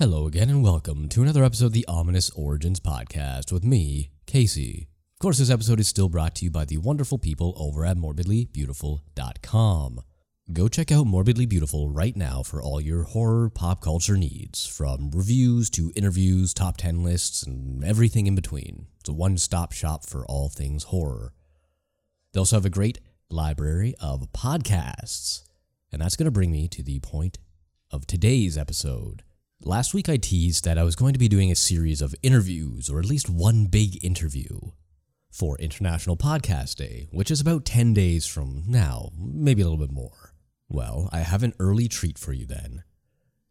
[0.00, 4.88] Hello again, and welcome to another episode of the Ominous Origins podcast with me, Casey.
[5.16, 7.98] Of course, this episode is still brought to you by the wonderful people over at
[7.98, 10.00] morbidlybeautiful.com.
[10.54, 15.10] Go check out Morbidly Beautiful right now for all your horror pop culture needs, from
[15.10, 18.86] reviews to interviews, top 10 lists, and everything in between.
[19.00, 21.34] It's a one stop shop for all things horror.
[22.32, 25.42] They also have a great library of podcasts.
[25.92, 27.36] And that's going to bring me to the point
[27.90, 29.24] of today's episode.
[29.62, 32.88] Last week I teased that I was going to be doing a series of interviews,
[32.88, 34.58] or at least one big interview,
[35.30, 39.92] for International Podcast Day, which is about 10 days from now, maybe a little bit
[39.92, 40.32] more.
[40.70, 42.84] Well, I have an early treat for you then.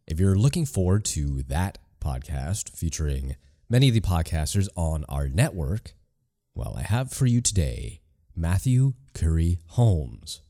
[0.08, 3.36] If you're looking forward to that podcast featuring
[3.70, 5.94] many of the podcasters on our network,
[6.56, 8.02] well, I have for you today
[8.36, 10.42] Matthew Currie Holmes.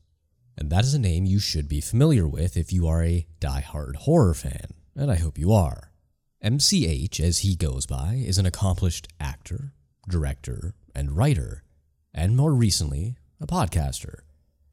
[0.56, 3.96] And that is a name you should be familiar with if you are a die-hard
[3.96, 5.92] horror fan and I hope you are.
[6.44, 9.72] MCH, as he goes by, is an accomplished actor,
[10.08, 11.64] director, and writer,
[12.12, 14.20] and more recently, a podcaster.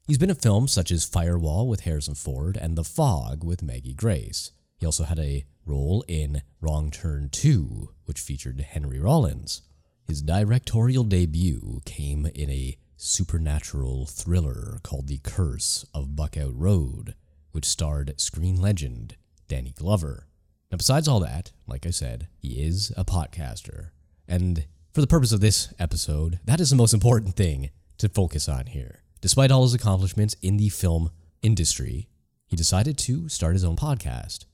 [0.05, 3.93] He's been in films such as Firewall with Harrison Ford and The Fog with Maggie
[3.93, 4.51] Grace.
[4.77, 9.61] He also had a role in Wrong Turn 2, which featured Henry Rollins.
[10.07, 17.15] His directorial debut came in a supernatural thriller called The Curse of Buckout Road,
[17.51, 19.15] which starred screen legend
[19.47, 20.26] Danny Glover.
[20.71, 23.91] Now, besides all that, like I said, he is a podcaster.
[24.27, 28.49] And for the purpose of this episode, that is the most important thing to focus
[28.49, 29.03] on here.
[29.21, 31.09] Despite all his accomplishments in the film
[31.41, 32.09] industry,
[32.47, 34.45] he decided to start his own podcast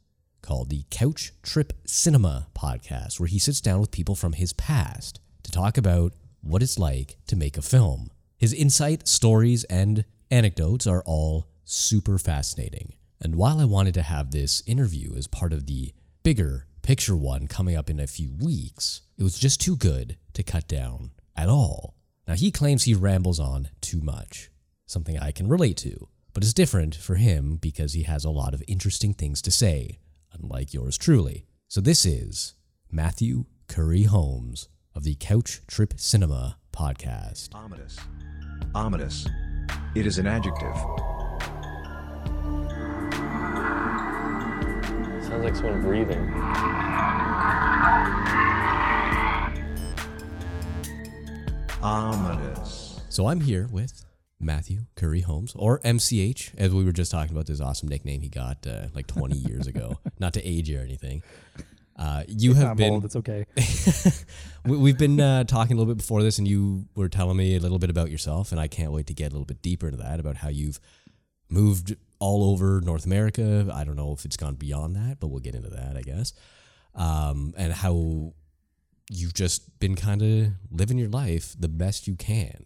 [0.41, 5.19] called the Couch Trip Cinema Podcast, where he sits down with people from his past
[5.43, 8.11] to talk about what it's like to make a film.
[8.37, 12.93] His insight, stories, and anecdotes are all super fascinating.
[13.21, 17.47] And while I wanted to have this interview as part of the bigger picture one
[17.47, 21.49] coming up in a few weeks, it was just too good to cut down at
[21.49, 21.95] all.
[22.27, 24.49] Now, he claims he rambles on too much,
[24.85, 28.53] something I can relate to, but it's different for him because he has a lot
[28.53, 29.99] of interesting things to say,
[30.31, 31.45] unlike yours truly.
[31.67, 32.55] So, this is
[32.89, 37.49] Matthew Currie Holmes of the Couch Trip Cinema podcast.
[37.53, 37.97] Ominous.
[38.73, 39.27] Ominous.
[39.95, 40.75] It is an adjective.
[45.33, 46.29] Sounds like someone breathing.
[51.81, 53.01] Ominous.
[53.09, 54.05] So I'm here with
[54.39, 58.29] Matthew Currie Holmes, or MCH, as we were just talking about this awesome nickname he
[58.29, 59.97] got uh, like 20 years ago.
[60.19, 61.23] Not to age you or anything.
[61.97, 62.93] Uh, you have I'm been.
[62.93, 63.05] old.
[63.05, 63.45] It's okay.
[64.65, 67.55] we- We've been uh, talking a little bit before this, and you were telling me
[67.55, 69.87] a little bit about yourself, and I can't wait to get a little bit deeper
[69.87, 70.79] into that about how you've
[71.49, 73.69] moved all over North America.
[73.73, 76.31] I don't know if it's gone beyond that, but we'll get into that, I guess.
[76.95, 78.33] Um, and how
[79.11, 82.65] you've just been kind of living your life the best you can.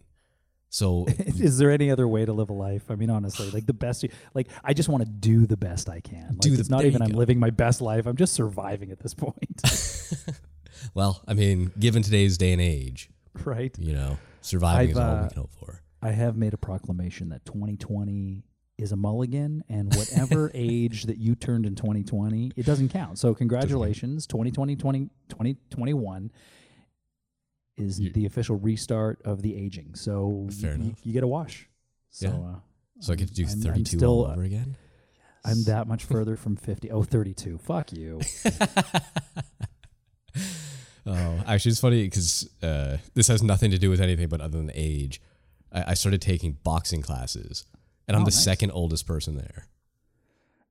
[0.70, 2.88] So Is there any other way to live a life?
[2.88, 4.04] I mean, honestly, like the best.
[4.04, 6.28] You, like I just want to do the best I can.
[6.28, 7.18] Like, Do the- it's not even I'm go.
[7.18, 8.06] living my best life.
[8.06, 9.60] I'm just surviving at this point,
[10.94, 13.10] Well, I mean, given today's day and age,
[13.44, 13.74] right?
[13.76, 15.82] you know, surviving I've, is all we uh, can hope for.
[16.00, 18.44] I have made a proclamation that 2020
[18.78, 23.18] is a mulligan, and whatever age that you turned in 2020, it doesn't count.
[23.18, 26.30] So congratulations, 2020, 20, 2021
[27.76, 29.94] is You- the official restart of the aging.
[29.94, 30.98] So Fair you, enough.
[31.04, 31.68] you get a wash.
[32.10, 32.34] So, Yeah.
[32.56, 32.60] uh,
[33.00, 34.76] So I get to do I'm- I'm 32 still, all over again.
[35.44, 36.90] I'm that much further from 50.
[36.90, 37.58] Oh, 32.
[37.58, 38.20] Fuck you.
[41.06, 44.58] Oh, actually, it's funny because uh, this has nothing to do with anything but other
[44.58, 45.22] than age.
[45.72, 47.64] I, I started taking boxing classes,
[48.08, 48.42] and I'm Oh, the nice.
[48.44, 49.66] second oldest person there.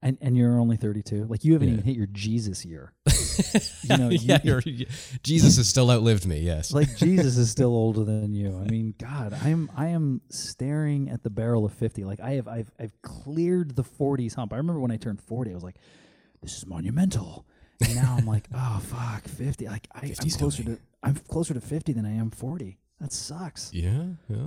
[0.01, 1.25] And and you're only 32.
[1.25, 1.73] Like you haven't Yeah.
[1.75, 2.93] even hit your Jesus year.
[3.83, 4.87] You know, yeah, you-
[5.23, 6.39] Jesus has still outlived me.
[6.39, 6.71] Yes.
[6.71, 8.57] like Jesus is still older than you.
[8.59, 12.03] I mean, God, I'm I am staring at the barrel of 50.
[12.03, 14.53] Like I have I've I've cleared the 40s hump.
[14.53, 15.77] I remember when I turned 40, I was like,
[16.41, 17.45] this is monumental.
[17.81, 19.67] And now I'm like, oh fuck, 50.
[19.67, 20.77] Like I, I'm closer coming.
[20.77, 22.77] to I'm closer to 50 than I am 40.
[22.99, 23.71] That sucks.
[23.73, 24.37] yeah, yeah,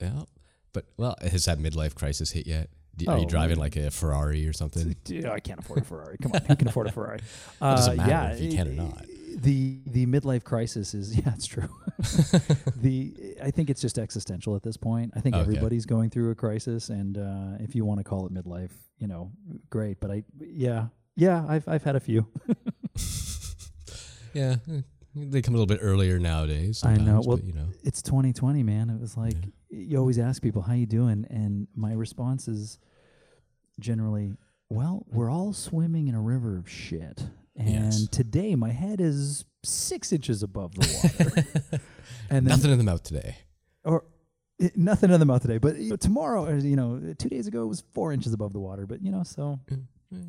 [0.00, 0.22] yeah.
[0.72, 2.70] But well, has that midlife crisis hit yet?
[2.96, 4.94] Do, are you Oh, driving like a Ferrari or something?
[5.04, 6.18] Dude, I can't afford a Ferrari.
[6.20, 7.20] Come on, who can afford a Ferrari?
[7.60, 9.04] Uh, doesn't matter yeah, if you can or not.
[9.36, 11.68] The the midlife crisis is yeah, it's true.
[12.76, 15.12] the I think it's just existential at this point.
[15.16, 15.40] I think Okay.
[15.42, 19.06] everybody's going through a crisis, and uh, if you want to call it midlife, you
[19.06, 19.32] know,
[19.70, 20.00] great.
[20.00, 22.26] But I yeah yeah I've I've had a few.
[24.34, 24.56] Yeah,
[25.14, 26.82] they come a little bit earlier nowadays.
[26.84, 27.22] I know.
[27.24, 28.90] Well, you know, it's 2020, man.
[28.90, 29.36] It was like
[29.70, 32.78] you always ask people how you doing, and my response is
[33.80, 34.32] generally,
[34.68, 37.24] well, we're all swimming in a river of shit.
[37.56, 38.08] and Yes.
[38.08, 41.80] today my head is six inches above the water.
[42.30, 43.36] and then, Nothing in the mouth today.
[43.84, 44.04] or
[44.60, 45.58] eh, nothing in the mouth today.
[45.58, 48.52] But you know, tomorrow, or, you know, two days ago it was four inches above
[48.52, 48.86] the water.
[48.86, 49.60] But you know, so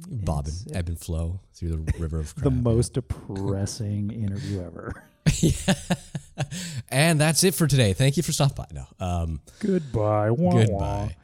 [0.07, 2.43] Bobbing, It's- ebb and flow through the river of crap.
[2.45, 5.03] the most depressing interview ever.
[5.39, 5.73] yeah.
[6.89, 7.93] and that's it for today.
[7.93, 8.65] Thank you for stopping by.
[8.73, 8.85] No.
[9.05, 10.31] Um, Goodbye.
[10.31, 10.63] Wah, wah.
[10.65, 11.15] Goodbye.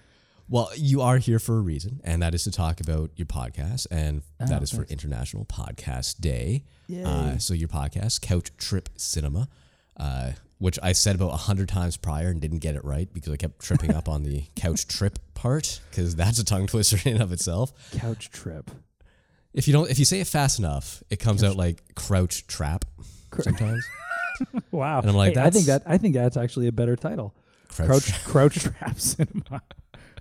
[0.50, 3.86] Well, you are here for a reason, and that is to talk about your podcast,
[3.92, 4.84] and that Oh, is for.
[4.86, 6.64] International Podcast Day.
[7.06, 9.48] Uh, so your podcast, Couch Trip Cinema,
[9.98, 13.34] uh, which I said about a hundred times prior and didn't get it right because
[13.34, 17.16] I kept tripping up on the couch trip part because that's a tongue twister in
[17.16, 17.74] and of itself.
[17.98, 18.70] Couch trip.
[19.54, 22.86] If you don't, if you say it fast enough, it comes out like crouch trap
[23.42, 23.84] sometimes.
[24.72, 25.02] Wow.
[25.02, 27.36] And I'm like, Hey, I think that I think that's actually a better title.
[27.68, 27.90] Crouch,
[28.24, 29.62] Crouch Crouch Trap Cinema.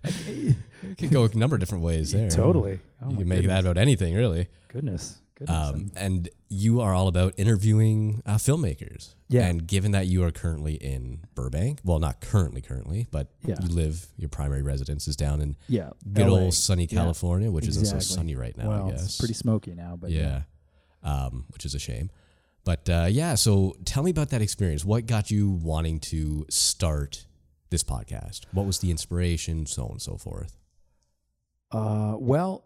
[0.82, 2.28] It could go a number of different ways there.
[2.30, 2.78] totally.
[3.02, 4.48] Oh you can make that about anything, really.
[4.68, 5.18] Goodness.
[5.38, 5.56] Goodness.
[5.56, 9.14] Um, and you are all about interviewing uh, filmmakers.
[9.28, 9.46] Yeah.
[9.46, 13.54] And given that you are currently in Burbank, well, not currently, currently, but Yeah.
[13.62, 15.90] you live, your primary residence is down in yeah.
[16.12, 16.38] good LA.
[16.40, 16.98] old sunny Yeah.
[17.00, 19.04] California, which isn't so sunny right now, well, I guess.
[19.04, 20.42] it's pretty smoky now, but yeah.
[21.04, 22.10] Um, which is a shame.
[22.64, 24.84] But uh, yeah, so tell me about that experience.
[24.84, 27.26] What got you wanting to start
[27.70, 28.40] this podcast?
[28.52, 30.56] What was the inspiration, so on and so forth?
[31.70, 32.64] Uh, well,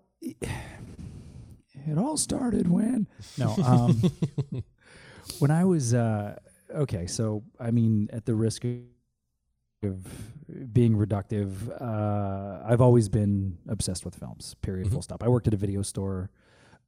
[1.86, 3.06] it all started when
[3.38, 4.02] no, um,
[5.38, 6.38] when I was uh,
[6.74, 7.06] okay.
[7.06, 8.64] So I mean, at the risk
[9.82, 10.06] of
[10.72, 14.54] being reductive, uh, I've always been obsessed with films.
[14.62, 14.86] Period.
[14.88, 14.92] Mhm.
[14.92, 15.22] Full stop.
[15.22, 16.30] I worked at a video store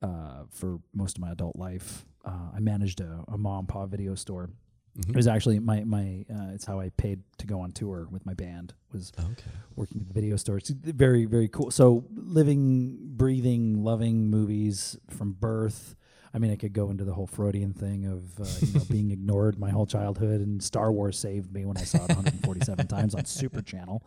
[0.02, 2.04] uh, for most of my adult life.
[2.24, 4.50] Uh, I managed a, a mom and pop video store.
[4.98, 5.10] Mhm.
[5.10, 6.24] It was actually my my.
[6.32, 8.74] Uh, it's how I paid to go on tour with my band.
[8.92, 9.50] Was Okay.
[9.74, 10.58] working at the video store.
[10.58, 11.70] It's very, very cool.
[11.72, 15.96] So living, breathing, loving movies from birth.
[16.32, 19.10] I mean, I could go into the whole Freudian thing of uh, you know being
[19.18, 23.14] ignored my whole childhood, and Star Wars saved me when I saw it 147 times
[23.16, 24.04] on Super Channel.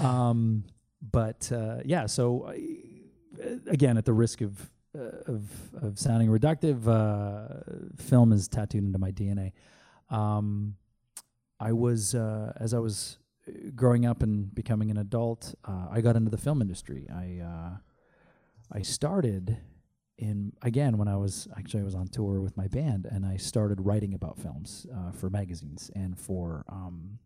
[0.00, 0.64] Um,
[1.00, 2.68] but uh, yeah, so I,
[3.66, 5.42] again, at the risk of uh, of
[5.82, 7.62] of sounding reductive, uh,
[7.96, 9.52] film is tattooed into my DNA.
[10.10, 10.76] Um,
[11.60, 16.00] I was uh, as I was uh, growing up and becoming an adult, uh, I
[16.00, 17.08] got into the film industry.
[17.12, 17.76] I uh,
[18.72, 19.58] I started
[20.16, 23.36] in again when I was actually I was on tour with my band, and I
[23.36, 27.18] started writing about films uh, for magazines and for um,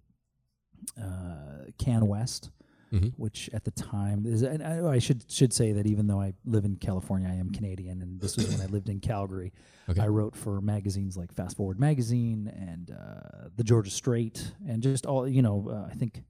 [1.00, 2.50] uh, Canwest,
[2.92, 3.14] Mhm.
[3.16, 4.42] which at the time is.
[4.42, 7.50] And I, I should should say that even though I live in California, I am
[7.50, 9.52] Canadian, and this was when I lived in Calgary.
[9.88, 10.00] Okay.
[10.02, 15.06] I wrote for magazines like Fast Forward Magazine and uh, the Georgia Straight, and just
[15.06, 15.68] all you know.
[15.70, 16.22] Uh, I think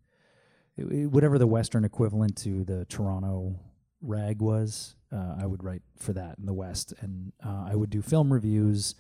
[0.76, 3.58] it, it- whatever the Western equivalent to the Toronto
[4.00, 7.90] Rag was, uh, I would write for that in the West, and uh, I would
[7.90, 8.94] do film reviews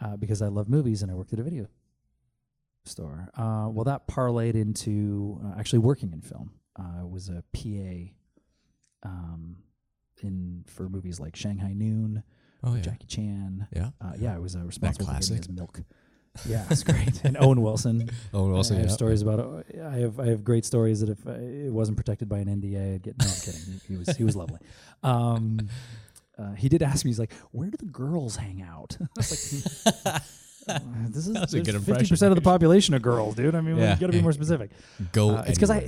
[0.00, 1.66] uh, because I love movies and I worked at a video
[2.84, 3.28] store.
[3.36, 6.50] Uh, well, that parlayed into uh, actually working in film.
[6.78, 9.56] Uh, I was a PA um,
[10.22, 12.22] in for movies like Shanghai Noon,
[12.64, 12.80] Oh, yeah.
[12.82, 13.66] Jackie Chan.
[13.74, 13.90] Yeah.
[14.00, 15.46] Uh, yeah, I was uh, responsible for getting classic?
[15.46, 15.80] his milk.
[16.48, 17.22] Yeah, it's great.
[17.24, 18.08] and Owen Wilson.
[18.32, 18.92] And also, I have yeah.
[18.92, 19.66] stories about.
[19.84, 22.94] I have I have great stories that if uh, it wasn't protected by an NDA,
[22.94, 23.18] I'd get.
[23.18, 23.60] No, I'm kidding.
[23.60, 24.58] He, he was he was lovely.
[25.02, 25.68] Um,
[26.38, 27.10] uh, he did ask me.
[27.10, 30.22] He's like, "Where do the girls hang out?" I was like,
[30.68, 30.78] uh,
[31.10, 33.54] "This is a good fifty percent of the population of girls, dude.
[33.54, 33.92] I mean, Yeah.
[33.92, 34.70] you got to be more specific."
[35.12, 35.36] Go.
[35.36, 35.86] Uh, it's because I.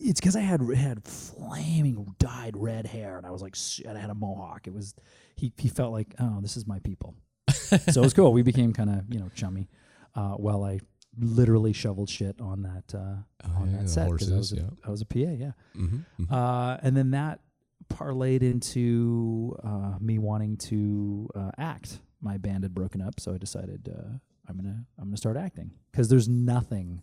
[0.00, 4.00] it's because I had had flaming dyed red hair and I was like and I
[4.00, 4.66] had a mohawk.
[4.66, 4.94] It was
[5.36, 7.14] he he felt like oh this is my people,
[7.50, 8.32] so it was cool.
[8.32, 9.68] We became kind of you know chummy
[10.14, 10.80] uh, while I
[11.18, 14.52] literally shoveled shit on that uh, Oh, on yeah, that set set 'cause I was
[14.52, 14.70] a, yeah.
[14.86, 15.52] I was a PA yeah.
[15.76, 16.30] Mhm, mhm.
[16.32, 17.40] Uh, and then that
[17.88, 22.00] parlayed into uh, me wanting to uh, act.
[22.20, 25.72] My band had broken up, so I decided uh, I'm gonna I'm gonna start acting
[25.90, 27.02] because there's nothing,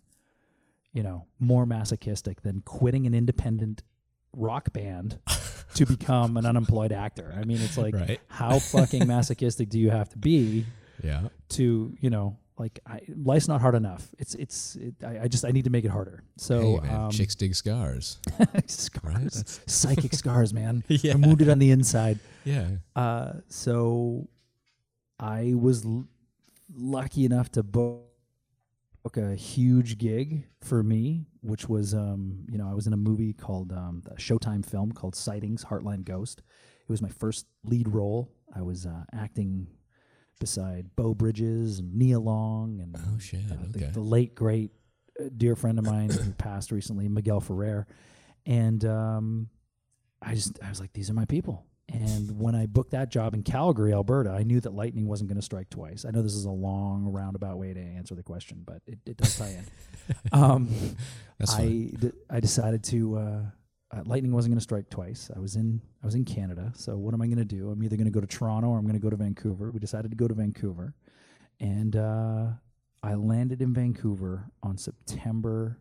[0.92, 3.82] you know, more masochistic than quitting an independent
[4.34, 5.18] rock band
[5.74, 7.34] to become an unemployed actor.
[7.38, 8.20] I mean, it's like Right.
[8.28, 10.66] how fucking masochistic do you have to be
[11.02, 11.28] yeah.
[11.50, 14.08] to you know like I, life's not hard enough.
[14.18, 16.24] It's it's it, I, I just I need to make it harder.
[16.36, 18.18] So hey, man, um, chicks dig scars.
[18.66, 20.82] scars, psychic scars, man.
[20.88, 21.12] Yeah.
[21.14, 22.18] I'm wounded on the inside.
[22.44, 22.66] Yeah.
[22.96, 24.28] Uh, so
[25.20, 26.06] I was l-
[26.74, 28.02] lucky enough to book
[29.16, 33.32] a huge gig for me, which was, um, you know, I was in a movie
[33.32, 36.40] called um, a Showtime film called Sightings Heartland Ghost.
[36.40, 38.30] It was my first lead role.
[38.54, 39.68] I was uh, acting
[40.40, 43.40] beside Beau Bridges and Nia Long and Oh shit.
[43.50, 43.90] uh, the, okay.
[43.92, 44.70] the late great
[45.20, 47.86] uh, dear friend of mine who passed recently, Miguel Ferrer,
[48.46, 49.48] and um,
[50.22, 51.64] I just I was like, these are my people.
[51.90, 55.38] And when I booked that job in Calgary, Alberta, I knew that lightning wasn't going
[55.38, 56.04] to strike twice.
[56.04, 59.16] I know this is a long roundabout way to answer the question, but it, it
[59.16, 59.64] does tie in.
[60.32, 60.68] um,
[61.48, 61.62] I,
[61.98, 63.40] d- I decided to uh,
[63.90, 65.30] uh, lightning wasn't going to strike twice.
[65.34, 67.70] I was in I was in Canada, so what am I going to do?
[67.70, 69.70] I'm either going to go to Toronto or I'm going to go to Vancouver.
[69.70, 70.94] We decided to go to Vancouver,
[71.58, 72.48] and uh,
[73.02, 75.78] I landed in Vancouver on September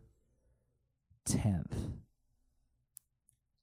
[1.28, 1.74] 10th,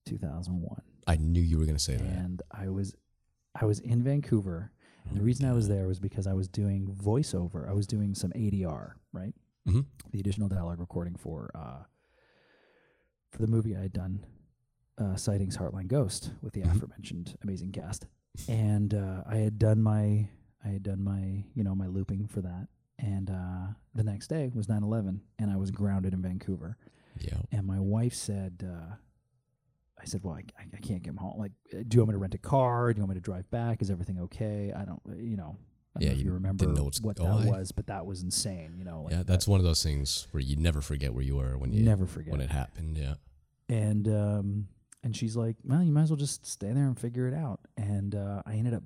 [0.06, 2.06] 2001 I knew you were going to say that.
[2.06, 2.94] and I was
[3.60, 4.70] I was in Vancouver.
[5.08, 7.68] And the reason I was there was because I was doing voiceover.
[7.68, 9.34] I was doing some ADR, right?
[9.66, 9.80] hmm
[10.12, 11.82] The additional dialogue recording for uh,
[13.30, 14.24] for the movie I had done,
[14.98, 16.76] uh, Sightings Heartland Ghost, with the Mhm.
[16.76, 18.06] aforementioned amazing cast.
[18.48, 20.28] And uh, I had done my
[20.64, 22.68] I had done my you know my looping for that.
[22.98, 26.78] And uh, the next day was 9/11, and I was grounded in Vancouver.
[27.18, 27.38] Yeah.
[27.52, 28.94] And my wife said, uh,
[30.00, 31.38] I said, well, I, I I can't get home.
[31.38, 32.92] Like, uh, do you want me to rent a car?
[32.92, 33.80] Do you want me to drive back?
[33.82, 34.72] Is everything okay?
[34.76, 35.56] I don't, uh, you know,
[35.96, 36.66] I don't Yeah, know if you remember
[37.02, 39.02] what that was, but that was insane, you know.
[39.02, 41.72] Like yeah, that's one of those things where you never forget where you were when
[41.72, 42.32] you never forget.
[42.32, 42.98] when it happened.
[42.98, 43.14] Yeah.
[43.68, 44.68] and um,
[45.04, 47.60] and she's like, well, you might as well just stay there and figure it out.
[47.76, 48.82] And uh, I ended up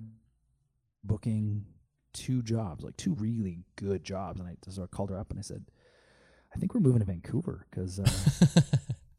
[1.03, 1.65] booking
[2.13, 4.39] two jobs, like two really good jobs.
[4.39, 5.65] And I so I called her up and I said,
[6.55, 7.99] I think we're moving to Vancouver because.
[7.99, 8.61] Uh,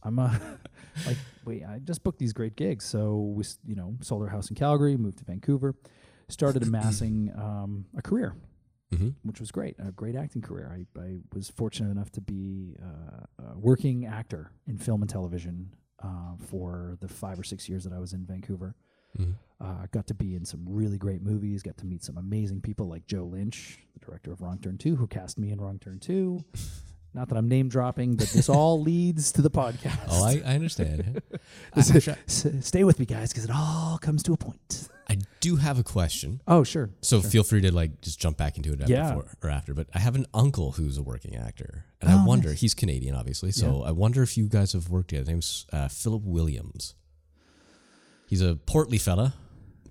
[0.02, 0.34] I'm uh,
[1.06, 2.84] like, wait, I just booked these great gigs.
[2.84, 5.74] So we, you know, sold our house in Calgary, moved to Vancouver,
[6.28, 8.34] started amassing um, a career,
[8.92, 10.70] hmm which was great, a great acting career.
[10.74, 15.74] I, I was fortunate enough to be uh, a working actor in film and television
[16.02, 18.74] uh, for the five or six years that I was in Vancouver.
[19.16, 21.62] hmm Uh, got to be in some really great movies.
[21.62, 24.96] Got to meet some amazing people like Joe Lynch, the director of Wrong Turn Two,
[24.96, 26.42] who cast me in Wrong Turn Two.
[27.12, 29.98] Not that I'm name dropping, but this all leads to the podcast.
[30.08, 31.22] Oh, I, I understand.
[31.74, 34.88] This I, is- s- stay with me, guys, because it all comes to a point.
[35.08, 36.40] I do have a question.
[36.46, 36.90] Oh, sure.
[37.00, 39.08] So feel free to like just jump back into it Yeah.
[39.14, 39.74] before or after.
[39.74, 42.60] But I have an uncle who's a working actor, and Oh, I wonder nice.
[42.60, 43.50] he's Canadian, obviously.
[43.50, 45.22] So I wonder if you guys have worked together.
[45.22, 46.94] His name's uh, Philip Williams.
[48.28, 49.34] He's a portly fella,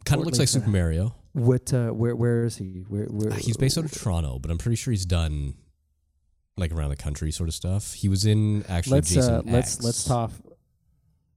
[0.05, 0.69] kind of looks Portly like Super.
[0.69, 1.15] Mario.
[1.33, 1.73] What?
[1.73, 2.15] Uh, where?
[2.15, 2.85] Where is he?
[2.87, 3.05] Where?
[3.07, 3.33] Where?
[3.33, 5.55] Uh, he's based out of Toronto, but I'm pretty sure he's done
[6.59, 7.93] like around the country sort of stuff.
[7.93, 9.83] He was in actually Let's Jason uh, let's X.
[9.83, 10.31] let's talk.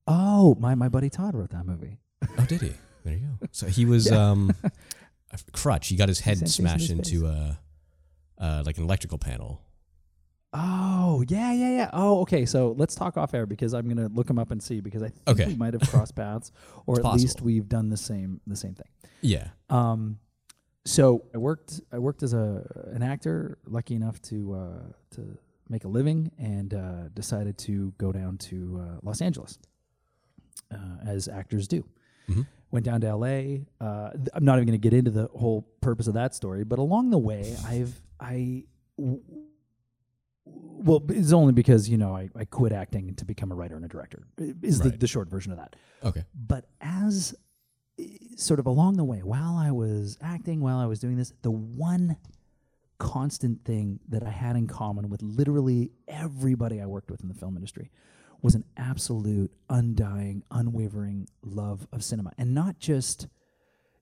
[0.06, 1.98] Oh, my my buddy Todd wrote that movie.
[2.38, 2.72] Oh, did he?
[3.04, 3.46] There you go.
[3.52, 4.30] So he was Yeah.
[4.30, 5.88] um, a crutch.
[5.88, 7.58] He got his head in smashed his into a
[8.38, 9.60] uh, like an electrical panel.
[10.54, 11.90] Oh, yeah, yeah, yeah.
[11.94, 12.44] Oh, okay.
[12.44, 15.08] So let's talk off air because I'm gonna look him up and see because I
[15.08, 15.46] think Okay.
[15.46, 16.52] we might have crossed paths,
[16.86, 18.88] or It's at least we've done the same the same thing.
[19.22, 19.48] Yeah.
[19.70, 20.18] Um,
[20.84, 25.84] so I worked I worked as a an actor, lucky enough to uh, to make
[25.84, 29.58] a living, and uh, decided to go down to uh, Los Angeles,
[30.72, 31.84] uh, as actors do.
[32.28, 32.46] Mhm.
[32.70, 33.66] Went down to L.A.
[33.80, 36.64] Uh, th- I'm not even going to get into the whole purpose of that story,
[36.64, 38.64] but along the way, I've I.
[38.98, 39.20] w-
[40.44, 43.84] Well, it's only because you know I, I quit acting to become a writer and
[43.84, 44.26] a director.
[44.38, 45.00] Is the, Right.
[45.00, 46.24] the short version of that Okay.
[46.34, 47.34] but as
[48.36, 51.50] sort of along the way while i was acting while i was doing this the
[51.50, 52.16] one
[52.98, 57.34] constant thing that i had in common with literally everybody i worked with in the
[57.34, 57.90] film industry
[58.42, 62.32] was an absolute undying unwavering love of cinema.
[62.36, 63.28] And not just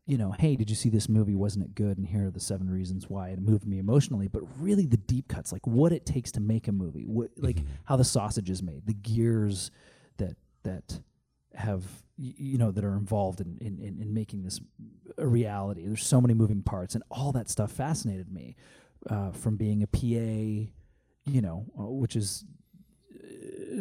[0.07, 1.35] you know hey did you see this movie?
[1.35, 1.99] Wasn't it good?
[1.99, 3.29] And here are the seven reasons why.
[3.29, 6.69] It moved me emotionally but really the deep cuts like what it takes to make
[6.69, 7.67] a movie what like Mhm.
[7.85, 9.71] how the sausage is made the gears
[10.17, 11.01] that that
[11.55, 11.85] have
[12.23, 14.61] you know that are involved in, in, in, in making this
[15.17, 18.55] a reality there's so many moving parts and all that stuff fascinated me
[19.09, 20.71] uh, from being a pa
[21.25, 22.45] you know uh, which is
[23.15, 23.27] uh,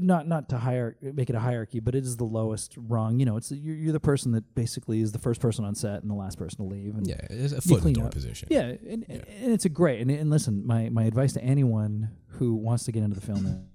[0.02, 3.26] not not to hire make it a hierarchy but it is the lowest rung you
[3.26, 6.10] know it's you're, you're the person that basically is the first person on set and
[6.10, 7.16] the last person to leave and Yeah.
[7.30, 8.12] It's a foot in the door up.
[8.14, 8.48] position.
[8.52, 10.00] yeah, and, and it's a great.
[10.02, 13.66] And, and listen, my, my advice to anyone who wants to get into the film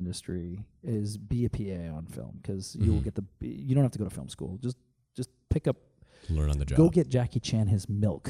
[0.00, 3.04] industry is be a PA on film because you will Mhm.
[3.04, 3.24] get the.
[3.40, 4.58] You don't have to go to film school.
[4.62, 4.76] Just
[5.16, 5.76] just pick up.
[6.28, 6.76] Learn on the job.
[6.76, 8.28] Go get Jackie Chan his milk.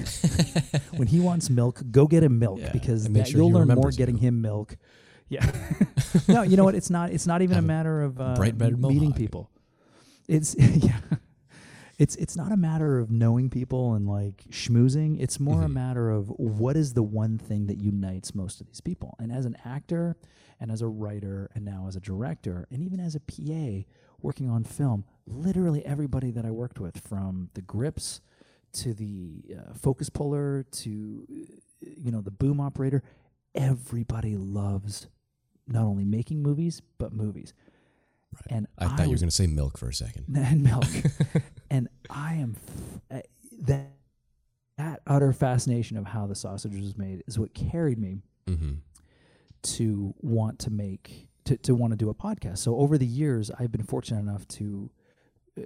[0.96, 3.90] when he wants milk, go get him milk Yeah, because that, sure you'll learn more
[3.90, 4.22] getting you.
[4.28, 4.76] him milk.
[5.28, 5.50] Yeah.
[6.28, 6.74] no, you know what?
[6.74, 7.10] It's not.
[7.10, 9.16] It's not even a Have a matter of uh, meeting mohawk.
[9.16, 9.50] people.
[10.28, 11.00] It's yeah.
[11.98, 15.16] It's it's not a matter of knowing people and like schmoozing.
[15.18, 15.72] It's more a Mhm.
[15.72, 19.14] matter of what is the one thing that unites most of these people.
[19.18, 20.16] And as an actor,
[20.60, 23.86] and as a writer, and now as a director, and even as a PA
[24.20, 28.20] working on film, literally everybody that I worked with, from the grips
[28.72, 33.02] to the uh, focus puller to uh, you know the boom operator,
[33.54, 35.08] everybody loves
[35.66, 37.54] not only making movies but movies.
[38.50, 40.24] And I thought you were going to say milk for a second.
[40.36, 40.84] and milk.
[41.70, 42.56] and I am
[43.10, 43.22] f- uh,
[43.62, 43.90] that
[44.78, 48.74] that utter fascination of how the sausage was made is what carried me Mm-hmm.
[49.62, 52.58] to want to make to, to want to do a podcast.
[52.58, 54.90] So over the years, I've been fortunate enough to
[55.58, 55.62] uh,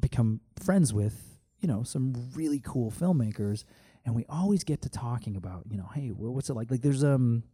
[0.00, 3.62] become friends with you know some really cool filmmakers,
[4.04, 7.04] and we always get to talking about you know hey what's it like like there's
[7.04, 7.44] um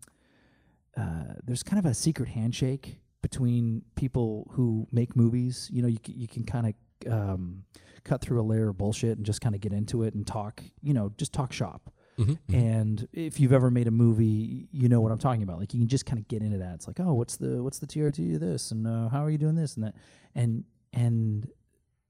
[0.97, 5.69] uh, there's kind of a secret handshake between people who make movies.
[5.73, 7.65] You know you c- you can kind of um,
[8.05, 10.63] cut through a layer of bullshit and just kind of get into it and talk
[10.83, 11.93] you know just talk shop.
[12.19, 12.55] Mm-hmm.
[12.55, 15.59] And if you've ever made a movie, you know what I'm talking about.
[15.59, 16.75] Like you can just kind of get into that.
[16.75, 19.39] It's like, oh, what's the what's the TRT of this, and uh, how are you
[19.39, 19.95] doing this and that,
[20.35, 21.49] and and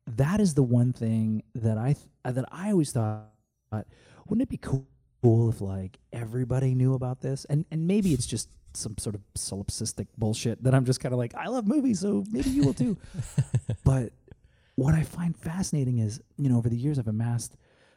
[0.06, 3.28] that is the one thing that I th- uh, that I always thought,
[3.70, 7.44] wouldn't it be cool if like everybody knew about this?
[7.44, 11.18] And and maybe it's just some sort of solipsistic bullshit that I'm just kind of
[11.18, 12.96] like, I love movies, so maybe you will too.
[13.84, 14.12] but
[14.74, 17.56] what I find fascinating is, you know, over the years I've amassed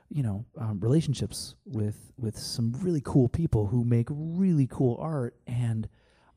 [0.09, 5.35] you know um, relationships with with some really cool people who make really cool art
[5.47, 5.89] and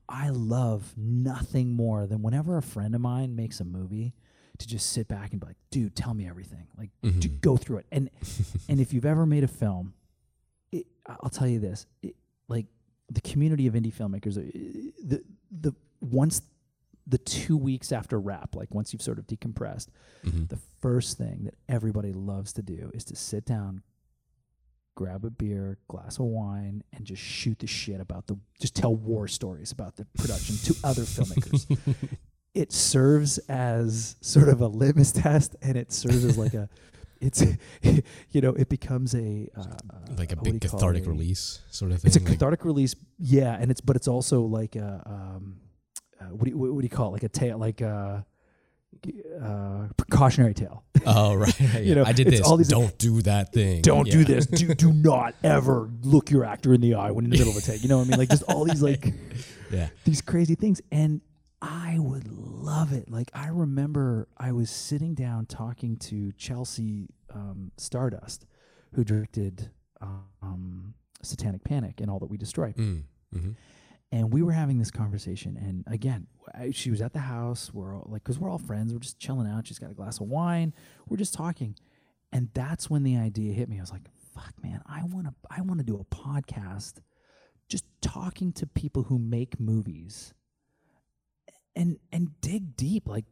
[0.08, 4.14] i love nothing more than whenever a friend of mine makes a movie
[4.56, 7.40] to just sit back and be like dude tell me everything like j- Mhm.
[7.42, 8.08] go through it and
[8.70, 9.92] and if you've ever made a film
[10.72, 12.16] it, i'll tell you this it,
[12.48, 12.64] like
[13.10, 16.42] the community of indie filmmakers uh, the the once
[17.06, 19.88] the two weeks after wrap like once you've sort of decompressed
[20.26, 20.46] Mm-hmm.
[20.46, 23.82] the first thing that everybody loves to do is to sit down,
[24.96, 28.94] grab a beer, glass of wine, and just shoot the shit about the just tell
[28.94, 31.78] war stories about the production to other filmmakers.
[32.54, 36.68] It serves as sort of a litmus test, and it serves as like a,
[37.20, 37.42] it's,
[38.30, 39.64] you know, it becomes a uh,
[40.16, 42.08] like a big cathartic release sort of thing.
[42.08, 45.56] It's a like- cathartic release, yeah, and it's but it's also like a um,
[46.20, 47.12] uh, what do you what, do you call it?
[47.12, 48.24] Like a tale, like a
[49.42, 50.82] uh, precautionary tale.
[51.06, 52.40] oh right, You know, I did this.
[52.40, 53.82] all these- Don't do that thing.
[53.82, 54.46] Don't do this.
[54.46, 57.58] Do do not ever look your actor in the eye when in the middle of
[57.58, 57.82] a take.
[57.82, 58.18] You know what I mean?
[58.18, 59.12] Like just all these like
[59.70, 59.88] Yeah.
[60.04, 60.80] these crazy things.
[60.90, 61.20] And
[61.62, 63.10] I would love it.
[63.10, 68.46] Like I remember I was sitting down talking to Chelsea um, Stardust,
[68.94, 72.72] who directed um, Satanic Panic and All That We Destroy.
[72.72, 73.02] Mm.
[73.32, 73.50] hmm
[74.10, 77.94] and we were having this conversation and again I, she was at the house we're
[77.94, 80.28] all like because we're all friends we're just chilling out she's got a glass of
[80.28, 80.72] wine
[81.08, 81.76] we're just talking
[82.32, 85.34] and that's when the idea hit me i was like fuck man i want to
[85.50, 87.00] i want to do a podcast
[87.68, 90.32] just talking to people who make movies
[91.76, 93.24] and and dig deep like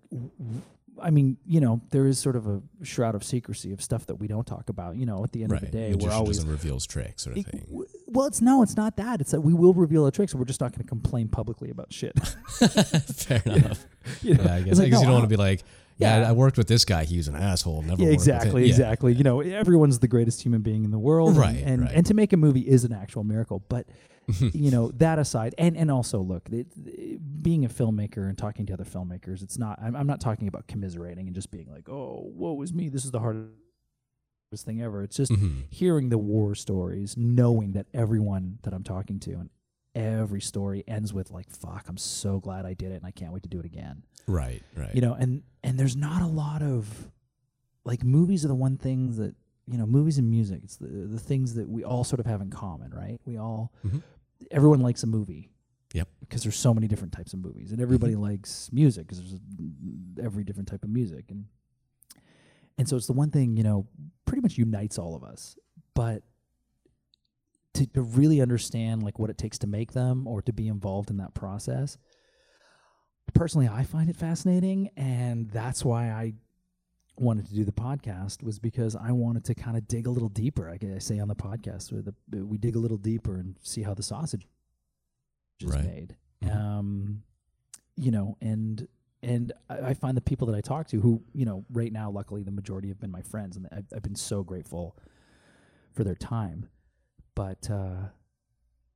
[1.02, 4.14] I mean, you know, there is sort of a shroud of secrecy of stuff that
[4.16, 4.96] we don't talk about.
[4.96, 5.62] You know, at the end Right.
[5.62, 7.60] of the day, Magician we're always doesn't reveals tricks sort of it- thing.
[7.68, 9.20] w- well, it's no, it's not that.
[9.20, 10.34] It's that we will reveal our tricks.
[10.34, 12.18] We're just not going to complain publicly about shit.
[12.28, 13.84] Fair enough.
[14.22, 14.44] you know?
[14.44, 15.62] Yeah, I guess like, because you no, don't want to be like,
[15.98, 16.28] yeah, Yeah.
[16.28, 17.04] I worked with this guy.
[17.04, 17.82] He was an asshole.
[17.82, 17.86] Never.
[17.86, 18.68] Yeah, worked with him." exactly, Yeah.
[18.68, 19.14] exactly.
[19.14, 21.92] You know, everyone's the greatest human being in the world, Right, And right.
[21.94, 23.62] and to make a movie is an actual miracle.
[23.68, 23.86] But
[24.40, 28.66] you know, that aside, and and also look, it, it- being a filmmaker and talking
[28.66, 29.78] to other filmmakers, it's not.
[29.80, 32.88] I'm, I'm not talking about commiserating and just being like, oh, woe is me.
[32.88, 33.52] This is the hardest
[34.64, 35.02] thing ever.
[35.04, 35.66] It's just Mhm.
[35.70, 39.50] hearing the war stories, knowing that everyone that I'm talking to and
[39.96, 43.32] every story ends with like, fuck, I'm so glad I did it, and I can't
[43.32, 44.62] wait to do it again Right.
[44.76, 44.94] Right.
[44.94, 47.10] you know and and there's not a lot of
[47.84, 49.34] like movies are the one thing that
[49.68, 52.40] you know movies and music it's the the things that we all sort of have
[52.40, 54.02] in common right we all Mhm.
[54.50, 55.50] everyone likes a movie
[55.94, 56.08] Yep.
[56.20, 59.40] because there's so many different types of movies and everybody likes music because there's
[60.20, 61.46] every different type of music and
[62.78, 63.86] and so it's the one thing you know
[64.24, 65.56] pretty much unites all of us
[65.94, 66.22] but
[67.76, 71.10] to, to really understand like what it takes to make them or to be involved
[71.10, 71.98] in that process
[73.34, 76.32] personally i find it fascinating and that's why i
[77.18, 80.28] wanted to do the podcast was because i wanted to kind of dig a little
[80.28, 83.56] deeper like i say on the podcast where the, we dig a little deeper and
[83.62, 84.46] see how the sausage
[85.60, 85.84] is Right.
[85.84, 86.54] made Mhm.
[86.54, 87.22] um
[87.96, 88.86] you know and
[89.22, 92.10] and I, I find the people that i talk to who you know right now
[92.10, 94.96] luckily the majority have been my friends and i've, I've been so grateful
[95.94, 96.68] for their time
[97.36, 98.08] but uh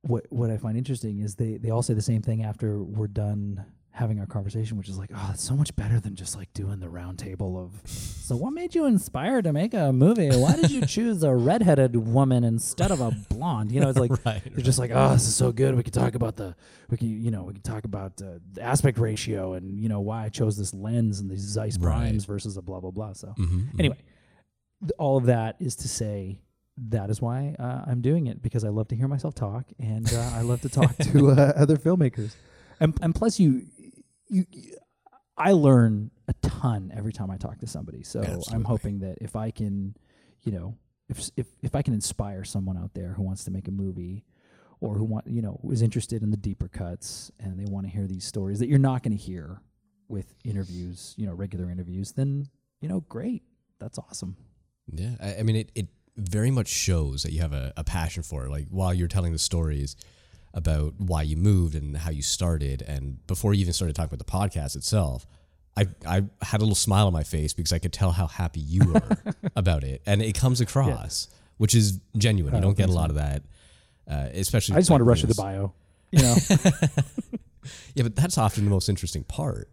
[0.01, 3.07] what what I find interesting is they they all say the same thing after we're
[3.07, 6.51] done having our conversation, which is like, oh, it's so much better than just like
[6.53, 7.81] doing the round table of.
[8.31, 10.29] So, what made you inspired to make a movie?
[10.29, 13.73] Why did you choose a redheaded woman instead of a blonde?
[13.73, 14.41] You know, it's like right.
[14.45, 15.75] they're just like, oh, this is so good.
[15.75, 16.55] We could talk about the,
[16.89, 19.99] we can, you know, we can talk about uh, the aspect ratio and you know
[19.99, 21.91] why I chose this lens and these Zeiss Right.
[21.93, 23.11] primes versus a blah blah blah.
[23.11, 23.97] So hmm anyway,
[24.81, 26.39] th- all of that is to say
[26.89, 30.11] that is why uh, I'm doing it because I love to hear myself talk and
[30.13, 32.35] uh, I love to talk to uh, other filmmakers,
[32.79, 33.67] and and plus you
[34.29, 34.45] you.
[35.37, 38.03] I learn a ton every time I talk to somebody.
[38.03, 39.95] So I'm hoping that if I can,
[40.43, 40.77] you know,
[41.09, 44.23] if if if I can inspire someone out there who wants to make a movie
[44.79, 47.91] or who want, you know, is interested in the deeper cuts and they want to
[47.91, 49.61] hear these stories that you're not going to hear
[50.07, 52.47] with interviews, you know, regular interviews, then,
[52.81, 53.43] you know, great.
[53.79, 54.35] That's awesome.
[54.91, 58.23] Yeah, I, I mean, it, it very much shows that you have a, a passion
[58.23, 58.49] for it.
[58.49, 59.95] Like while you're telling the stories
[60.53, 64.25] about why you moved and how you started, and before you even started talking about
[64.25, 65.25] the podcast itself,
[65.77, 68.59] I I had a little smile on my face because I could tell how happy
[68.59, 69.17] you were
[69.55, 72.53] about it, and it comes across, which is genuine.
[72.53, 73.43] You don't get a lot of that,
[74.09, 74.75] uh, especially.
[74.75, 75.73] I just want to rush through the bio.
[76.11, 76.35] You know,
[77.95, 79.69] Yeah, but that's often the most interesting part.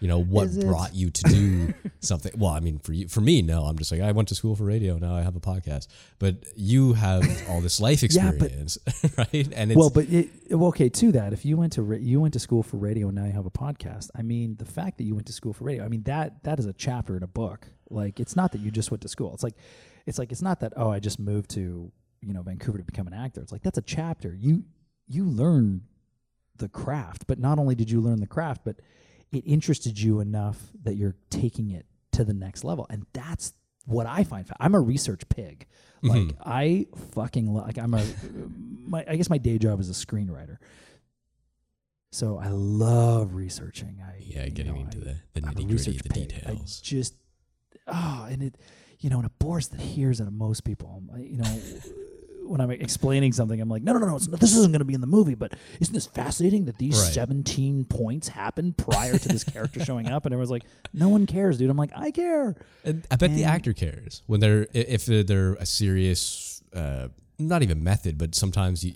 [0.00, 2.32] You know what brought you to do something?
[2.36, 3.64] Well, I mean, for you, for me, no.
[3.64, 4.96] I'm just like I went to school for radio.
[4.96, 5.88] Now I have a podcast.
[6.18, 8.78] But you have all this life Yeah, but- experience,
[9.18, 9.48] right?
[9.54, 12.40] And it's well, but it, okay, to that, if you went to you went to
[12.40, 15.14] school for radio and now you have a podcast, I mean, the fact that you
[15.14, 17.66] went to school for radio, I mean that that is a chapter in a book.
[17.90, 19.34] Like, it's not that you just went to school.
[19.34, 19.56] It's like,
[20.06, 23.06] it's like it's not that oh, I just moved to you know Vancouver to become
[23.06, 23.42] an actor.
[23.42, 24.34] It's like that's a chapter.
[24.34, 24.64] You
[25.08, 25.82] you learn
[26.56, 28.76] the craft, but not only did you learn the craft, but
[29.32, 33.52] it interested you enough that you're taking it to the next level, and that's
[33.86, 34.46] what I find.
[34.46, 35.66] fa- I'm a research pig.
[36.02, 36.36] Like Mhm.
[36.44, 38.04] I fucking lo- like I'm a
[38.86, 40.56] my I guess my day job is a screenwriter.
[42.12, 44.00] So I love researching.
[44.02, 46.28] I yeah, getting know, into I- the, the nitty gritty, research the pig.
[46.28, 46.80] details.
[46.82, 47.14] I just
[47.86, 48.56] oh, and it
[48.98, 51.02] you know, and it bores the hears out of most people.
[51.16, 51.60] You know,
[52.50, 54.80] when I'm explaining something, I'm like, no, no, no, no, it's not, this isn't going
[54.80, 57.12] to be in the movie, but isn't this fascinating that these Right.
[57.12, 60.26] 17 points happened prior to this character showing up?
[60.26, 61.70] And everyone's like, no one cares, dude.
[61.70, 62.56] I'm like, I care.
[62.84, 67.08] And I bet the actor cares when they're if they're, a serious, uh,
[67.38, 68.94] not even method, but sometimes you,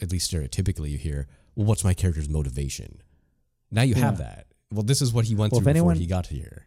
[0.00, 3.02] at least stereotypically, you hear, "Well, what's my character's motivation?"
[3.70, 4.46] Now you have that.
[4.70, 6.66] Well, this is what he went Well, through before anyone- he got here.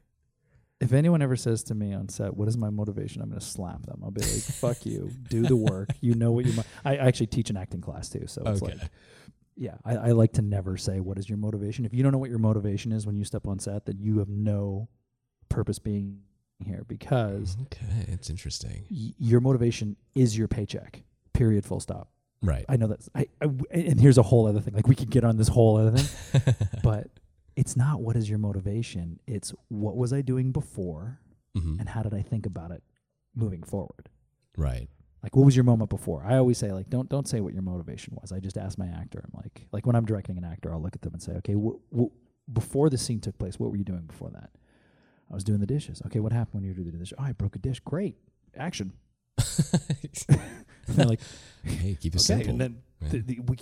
[0.82, 3.46] If anyone ever says to me on set, "What is my motivation?" I'm going to
[3.46, 4.00] slap them.
[4.04, 5.12] I'll be like, "Fuck you!
[5.30, 5.90] Do the work.
[6.02, 6.64] You know what you." Mo-.
[6.86, 8.74] I I actually teach an acting class too, so it's Okay.
[8.76, 8.90] like,
[9.58, 11.84] yeah, I, I like to never say what is your motivation.
[11.84, 14.20] If you don't know what your motivation is when you step on set, then you
[14.20, 14.88] have no
[15.50, 16.20] purpose being
[16.64, 18.86] here because Okay, it's interesting.
[18.90, 21.04] y- your motivation is your paycheck.
[21.34, 21.66] Period.
[21.66, 22.10] Full stop.
[22.42, 22.64] Right.
[22.70, 24.74] I know that's I, I and here's a whole other thing.
[24.74, 27.08] Like we could get on this whole other thing, but
[27.62, 29.20] it's not what is your motivation.
[29.28, 31.20] It's what was I doing before
[31.56, 32.84] hmm and how did I think about it
[33.36, 34.08] moving forward.
[34.56, 34.88] Right.
[35.24, 36.24] Like what was your moment before?
[36.26, 38.32] I always say like don't don't say what your motivation was.
[38.32, 39.20] I just ask my actor.
[39.26, 41.54] I'm like like when I'm directing an actor, I'll look at them and say, okay,
[41.66, 42.14] wh- wh-
[42.60, 44.50] before the scene took place, what were you doing before that?
[45.32, 46.02] I was doing the dishes.
[46.08, 47.18] Okay, what happened when you were doing the dishes?
[47.20, 47.80] Oh, I broke a dish.
[47.82, 48.16] Great,
[48.58, 48.94] action.
[49.38, 51.22] And they're like,
[51.64, 52.50] hey, keep it okay, simple.
[52.52, 53.10] and then Yeah.
[53.10, 53.56] the, the, we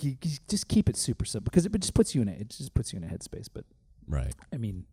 [0.48, 2.92] just keep it super simple because it just puts you in a, it just puts
[2.92, 3.48] you in a headspace.
[3.52, 3.64] But
[4.08, 4.34] right.
[4.52, 4.84] I mean,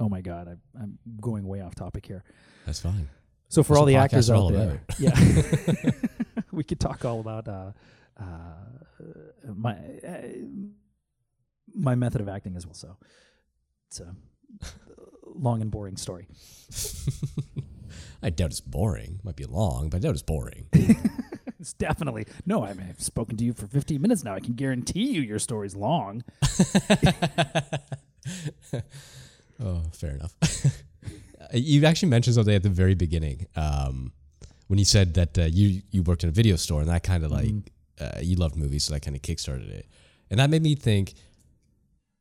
[0.00, 2.24] oh my god, I, I'm going way off topic here.
[2.66, 3.08] That's fine.
[3.48, 5.18] So for That's all the actors out there, yeah,
[6.52, 7.72] we could talk all about uh,
[8.20, 8.24] uh,
[9.54, 9.72] my
[10.06, 10.28] uh,
[11.74, 12.74] my method of acting as well.
[12.74, 12.96] So
[13.88, 14.14] it's a
[15.24, 16.28] long and boring story.
[18.22, 19.20] I doubt it's boring.
[19.22, 20.66] Might be long, but I doubt it's boring.
[21.60, 22.64] It's definitely no.
[22.64, 24.34] I mean, I've spoken to you for 15 minutes now.
[24.34, 26.22] I can guarantee you your story's long.
[29.62, 30.34] oh, fair enough.
[31.52, 34.12] you actually mentioned something at the very beginning um,
[34.66, 37.24] when you said that uh, you you worked in a video store and that kind
[37.24, 38.04] of like Mm-hmm.
[38.18, 39.86] uh, you loved movies, so that kind of kickstarted it,
[40.30, 41.14] and that made me think.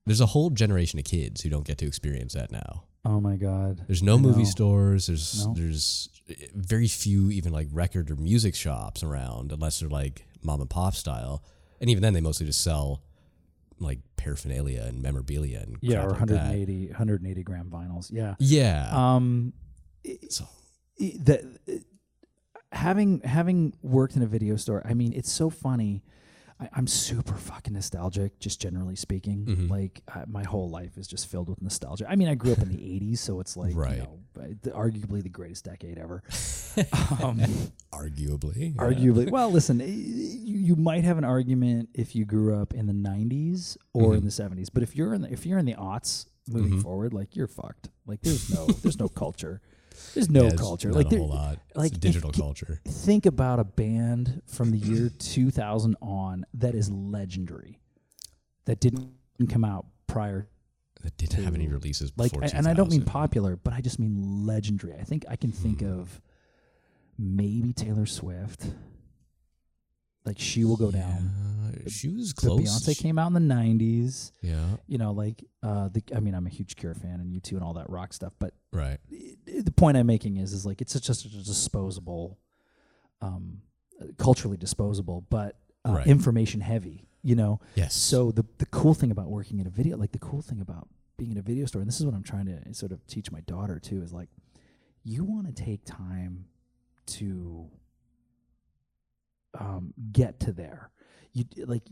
[0.06, 2.84] There's a whole generation of kids who don't get to experience that now.
[3.04, 3.84] Oh my god.
[3.88, 5.08] There's no movie stores.
[5.08, 5.54] There's No.
[5.54, 6.08] there's
[6.56, 10.96] very few even like record or music shops around unless they're like mom and pop
[10.96, 11.44] style,
[11.82, 13.02] and even then they mostly just sell
[13.80, 16.50] like paraphernalia and memorabilia and Yeah, or like that.
[16.50, 18.12] 180 180 gram vinyls.
[18.12, 18.36] Yeah.
[18.40, 18.90] Yeah.
[18.92, 19.54] Um,
[20.30, 20.46] so
[20.98, 21.84] the
[22.72, 26.04] having having worked in a video store, I mean, it's so funny.
[26.60, 29.46] I, I'm super fucking nostalgic, just generally speaking.
[29.46, 29.70] Mhm.
[29.70, 32.06] Like uh, my whole life is just filled with nostalgia.
[32.10, 33.98] I mean, I grew up in the '80s, so it's like Right.
[33.98, 36.24] you know, uh, the, arguably the greatest decade ever.
[37.24, 37.40] um,
[37.94, 38.82] arguably, yeah.
[38.82, 39.86] arguably, well, listen, you,
[40.58, 44.26] you might have an argument if you grew up in the '90s or in Mhm.
[44.26, 44.30] the
[44.64, 46.84] '70s, but if you're in the, if you're in the aughts moving Mhm.
[46.84, 47.90] forward, like you're fucked.
[48.06, 49.62] Like there's no there's no culture.
[50.14, 50.90] There's no Yeah, culture.
[50.90, 51.60] not Like a there, whole lot.
[51.70, 52.82] It's like, if- digital ki- culture.
[52.88, 57.80] think about a band from the year 2000 on that is legendary
[58.66, 59.12] that didn't
[59.50, 60.48] come out prior
[61.04, 64.00] That didn't have any to- releases like and i don't mean popular but i just
[64.00, 66.00] mean legendary i think i can think Hmm.
[66.00, 66.22] of
[67.18, 68.66] maybe taylor swift
[70.28, 71.32] like she will go down
[71.88, 72.60] she was But close.
[72.62, 74.32] Beyonce came out in the '90s.
[74.42, 74.66] Yeah.
[74.88, 76.04] You know, like uh, the.
[76.14, 78.34] I mean, I'm a huge Cure fan and U2 and all that rock stuff.
[78.40, 78.98] But Right.
[79.12, 82.40] i- the point I'm making is, is like it's just a disposable,
[83.22, 83.62] um,
[84.18, 86.08] culturally disposable, but uh, Right.
[86.08, 87.08] information heavy.
[87.22, 87.96] You know, Yes.
[87.96, 90.90] so the the cool thing about working in a video, like the cool thing about
[91.16, 93.32] being in a video store, and this is what I'm trying to sort of teach
[93.32, 94.30] my daughter too, is like
[95.04, 96.46] you want to take time
[97.18, 97.70] to
[99.60, 100.92] um, get to there.
[101.34, 101.84] You like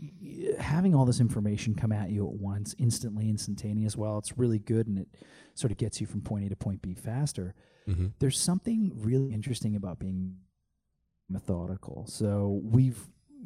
[0.60, 3.96] having all this information come at you at once, instantly, instantaneous.
[3.96, 5.08] While it's really good and it
[5.54, 7.54] sort of gets you from point A to point B faster,
[7.86, 10.38] hmm there's something really interesting about being
[11.30, 12.06] methodical.
[12.08, 13.00] So we've,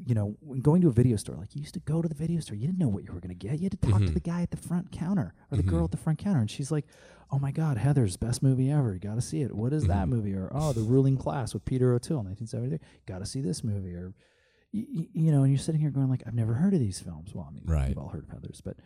[0.06, 2.16] you know, when going to a video store, like you used to go to the
[2.16, 3.60] video store, you didn't know what you were going to get.
[3.60, 4.14] You had to talk to Mhm.
[4.14, 5.86] the guy at the front counter or the girl Mhm.
[5.86, 6.86] at the front counter, and she's like,
[7.32, 8.94] "Oh my God, Heathers best movie ever.
[8.94, 9.56] You got to see it.
[9.56, 10.12] What is that Mhm.
[10.12, 12.80] movie?" Or "Oh, The Ruling Class with Peter O'Toole, 1973.
[13.06, 14.14] Got to see this movie." Or
[14.74, 17.00] y- y- you know, and you're sitting here going like, "I've never heard of these
[17.00, 17.88] films." Well, I mean, Right.
[17.90, 18.78] we've all heard of Heathers, but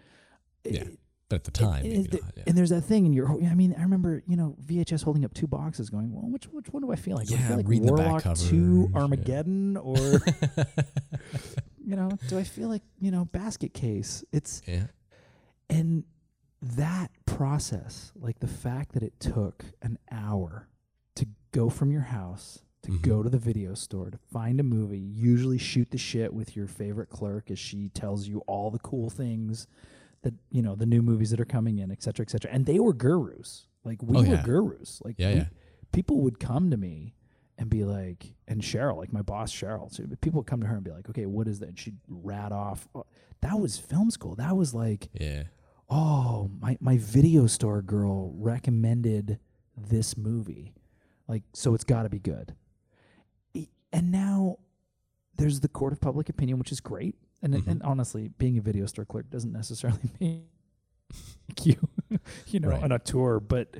[0.66, 0.86] Yeah.
[1.24, 2.44] It- But at the time, and, maybe and, not, yeah.
[2.48, 3.28] and there's that thing, and you're.
[3.46, 6.70] I mean, I remember, you know, VHS holding up two boxes, going, "Well, which which
[6.70, 7.28] one do I feel like?
[7.28, 9.00] do I Yeah, feel like reading the back Warlock covers, Two, yeah.
[9.00, 9.96] Armageddon, or
[11.86, 14.24] you know, do I feel like you know, Basket Case?
[14.32, 14.88] It's yeah.
[15.70, 16.04] and
[16.62, 20.70] that process, like the fact that it took an hour
[21.16, 23.02] to go from your house to Mhm.
[23.02, 26.68] go to the video store to find a movie, usually shoot the shit with your
[26.68, 29.68] favorite clerk as she tells you all the cool things
[30.24, 32.52] that you know the new movies that are coming in, et cetera, et cetera.
[32.52, 33.68] And they were gurus.
[33.86, 34.44] Like we Oh, were yeah.
[34.44, 35.02] gurus.
[35.06, 35.46] Like Yeah, we- yeah.
[35.92, 37.14] people would come to me
[37.58, 40.76] and be like, and Cheryl, like my boss Cheryl, so people would come to her
[40.76, 41.70] and be like, okay, what is that?
[41.70, 42.88] And she'd rat off.
[42.96, 43.06] oh,
[43.42, 44.36] That was film school.
[44.36, 45.44] That was like Yeah.
[45.90, 49.38] oh my my video store girl recommended
[49.78, 50.74] this movie
[51.28, 52.56] like so it's got to be good
[53.92, 54.58] and now
[55.38, 57.68] there's the court of public opinion which is great and Mhm.
[57.68, 60.42] and honestly being a video store clerk doesn't necessarily make
[61.64, 61.76] you
[62.48, 62.84] you know Right.
[62.84, 63.76] on a tour but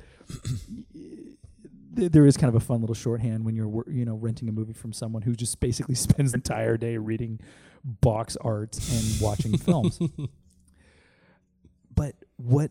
[0.94, 4.52] th- there is kind of a fun little shorthand when you're you know renting a
[4.52, 7.40] movie from someone who just basically spends the entire day reading
[7.84, 9.98] box art and watching films
[11.94, 12.70] but what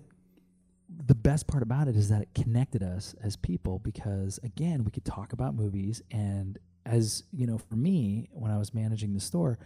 [1.08, 4.92] the best part about it is that it connected us as people because again we
[4.92, 9.20] could talk about movies and as you know for me when i was managing the
[9.20, 9.58] store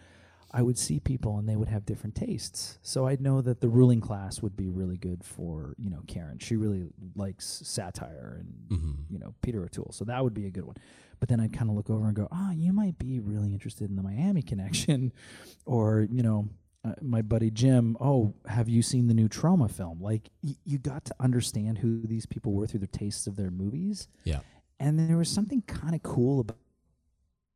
[0.51, 3.69] i would see people and they would have different tastes so i'd know that the
[3.69, 8.79] ruling class would be really good for you know karen she really likes satire and
[8.79, 9.91] hmm you know Peter O'Toole.
[9.93, 10.75] So that would be a good one.
[11.21, 13.89] But then I'd kind of look over and go, ah, you might be really interested
[13.89, 15.13] in the Miami Connection,
[15.65, 16.49] or you know,
[16.83, 17.95] uh, my buddy Jim.
[18.01, 20.01] Oh, have you seen the new Troma film?
[20.01, 23.49] Like y- you got to understand who these people were through the tastes of their
[23.49, 24.09] movies.
[24.25, 24.39] Yeah.
[24.79, 26.57] And there was something kind of cool about,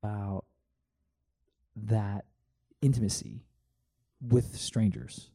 [0.02, 0.46] about
[1.76, 2.26] that
[2.82, 3.46] intimacy
[4.22, 5.30] with strangers.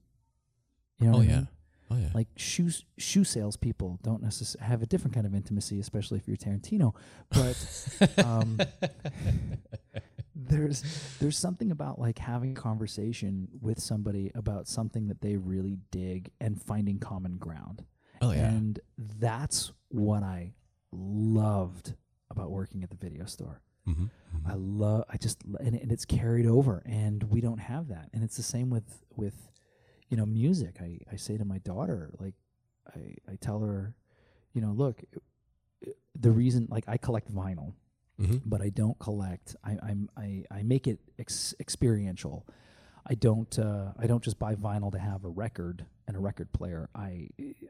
[0.98, 1.36] You know Oh what I yeah.
[1.36, 1.48] mean?
[1.88, 2.08] Oh yeah.
[2.14, 6.36] like shoe shoe salespeople don't necessarily have a different kind of intimacy, especially if you're
[6.36, 6.94] Tarantino.
[7.30, 8.58] But um,
[10.34, 10.82] there's
[11.20, 16.30] there's something about like having a conversation with somebody about something that they really dig
[16.40, 17.84] and finding common ground.
[18.20, 18.48] oh yeah.
[18.48, 20.54] And that's what I
[20.92, 21.94] loved
[22.30, 23.60] about working at the video store.
[23.86, 24.06] Hmm
[24.46, 25.04] I love.
[25.08, 28.10] I just and, and it's carried over, and we don't have that.
[28.12, 29.34] And it's the same with with
[30.08, 30.76] you know music.
[30.80, 32.34] I I say to my daughter, like
[32.94, 33.94] I I tell her,
[34.52, 35.02] you know, look,
[36.18, 37.72] the reason like I collect vinyl,
[38.18, 39.56] hmm but I don't collect.
[39.64, 42.46] I I'm I I make it ex- experiential.
[43.08, 46.52] I don't uh, I don't just buy vinyl to have a record and a record
[46.52, 46.88] player.
[46.94, 47.28] I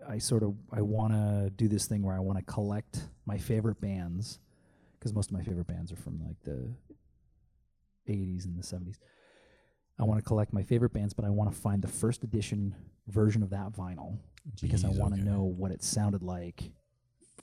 [0.09, 3.39] I sort of I want to do this thing where I want to collect my
[3.39, 4.39] favorite bands
[4.99, 6.69] because most of my favorite bands are from like the
[8.09, 8.99] 80s and the 70s.
[9.99, 12.75] I want to collect my favorite bands, but I want to find the first edition
[13.09, 14.19] version of that vinyl
[14.61, 15.31] because I want to okay.
[15.31, 16.71] know what it sounded like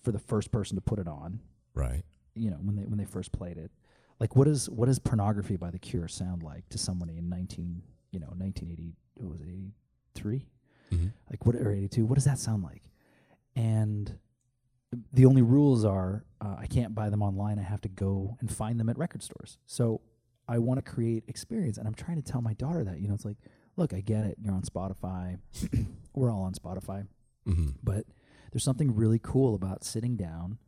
[0.02, 1.40] for the first person to put it on
[1.74, 2.04] Right.
[2.36, 3.72] you know when they when they first played it
[4.20, 7.82] like what is what does pornography by the cure sound like to somebody in 19
[8.12, 9.48] you know 1980 what was it
[10.16, 10.46] 83
[10.92, 12.84] hmm like what or 82 what does that sound like
[13.56, 14.18] and
[15.14, 17.58] the only rules are uh, i can't buy them online.
[17.60, 19.58] I have to go and find them at record stores.
[19.66, 20.02] So
[20.48, 23.14] i want to create experience and i'm trying to tell my daughter that you know
[23.14, 23.38] it's like
[23.78, 24.38] look i get it.
[24.42, 25.38] You're on spotify.
[26.14, 27.08] We're all on spotify.
[27.46, 28.06] Hmm but
[28.52, 30.60] there's something really cool about sitting down,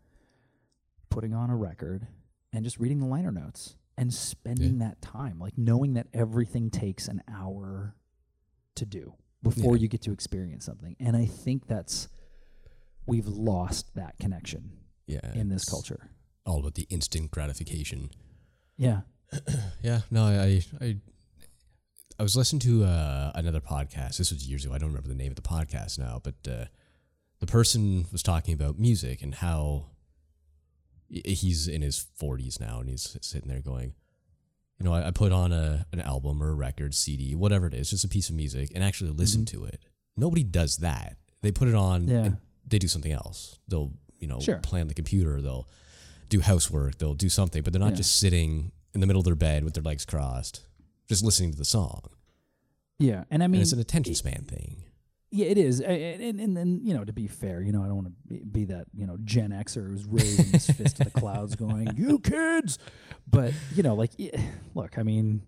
[1.09, 2.07] putting on a record,
[2.51, 7.07] and just reading the liner notes and spending that time, like knowing that everything takes
[7.07, 7.95] an hour
[8.75, 9.83] to do before Yeah.
[9.83, 10.95] you get to experience something.
[10.99, 12.09] And I think that's
[13.05, 14.71] we've lost that connection
[15.07, 15.33] Yeah.
[15.33, 16.09] in this culture.
[16.45, 18.09] all about the instant gratification.
[18.77, 19.01] Yeah.
[19.81, 20.97] Yeah, no, I, I,
[22.19, 24.17] I was listening to uh, another podcast.
[24.17, 24.73] This was years ago.
[24.73, 26.65] I don't remember the name of the podcast now, but uh,
[27.39, 29.87] the person was talking about music and how
[31.09, 33.93] he's in his 40s now and he's sitting there going,
[34.79, 37.73] you know, I, I put on a an album or a record, CD, whatever it
[37.73, 39.83] is, just a piece of music, and actually listen to it.
[40.17, 41.17] Nobody does that.
[41.41, 42.23] They put it on Yeah.
[42.25, 42.37] and
[42.67, 43.59] they do something else.
[43.67, 44.57] They'll, you know, Sure.
[44.59, 45.41] play on the computer.
[45.41, 45.67] They'll
[46.29, 46.97] do housework.
[46.97, 47.97] They'll do something, but they're not Yeah.
[47.97, 50.61] just sitting in the middle of their bed with their legs crossed,
[51.07, 52.01] just listening to the song.
[52.97, 54.83] Yeah, and I And mean, it's an attention span thing.
[55.31, 55.81] yeah, it is.
[55.81, 58.43] And, and and you know, to be fair, you know, I don't want to be,
[58.43, 62.19] be that you know Gen Xer who's raising his fist to the clouds, going, "You
[62.19, 62.79] kids!"
[63.29, 64.11] But you know, like,
[64.75, 65.41] look, I mean,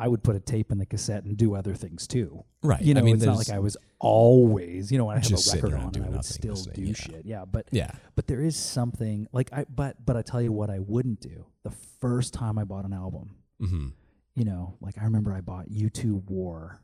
[0.00, 2.44] I would put a tape in the cassette and do other things too.
[2.62, 2.80] Right.
[2.80, 5.32] You know, I mean, it's not like I was always, you know, when I have
[5.32, 6.94] a record on, I would still do yeah.
[6.94, 7.24] shit.
[7.24, 7.90] Yeah, but Yeah.
[8.16, 11.46] but there is something like I but but I tell you what I wouldn't do.
[11.62, 13.88] The first time I bought an album, hmm
[14.36, 16.80] you know, like I remember I bought U2 War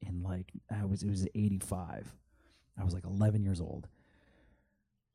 [0.00, 2.14] in like I was it was 85.
[2.80, 3.88] I was like 11 years old.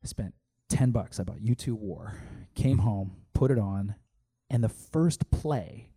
[0.04, 0.34] I spent
[0.68, 1.18] 10 bucks.
[1.18, 2.14] I bought U2 War.
[2.54, 3.94] Came home, put it on,
[4.50, 5.90] and the first play,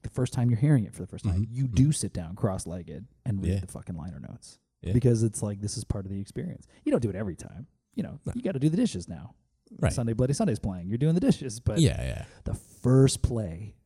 [0.00, 1.48] like the first time you're hearing it for the first time, Mhm.
[1.50, 3.60] you do sit down cross-legged and read Yeah.
[3.60, 4.58] the fucking liner notes.
[4.80, 4.94] Yeah.
[4.94, 6.66] Because it's like this is part of the experience.
[6.84, 7.66] You don't do it every time.
[7.94, 8.32] You know, No.
[8.34, 9.34] you got to do the dishes now.
[9.78, 9.92] Right.
[9.92, 10.88] Sunday Bloody Sunday's playing.
[10.88, 12.24] You're doing the dishes, but yeah, yeah.
[12.44, 13.76] the first play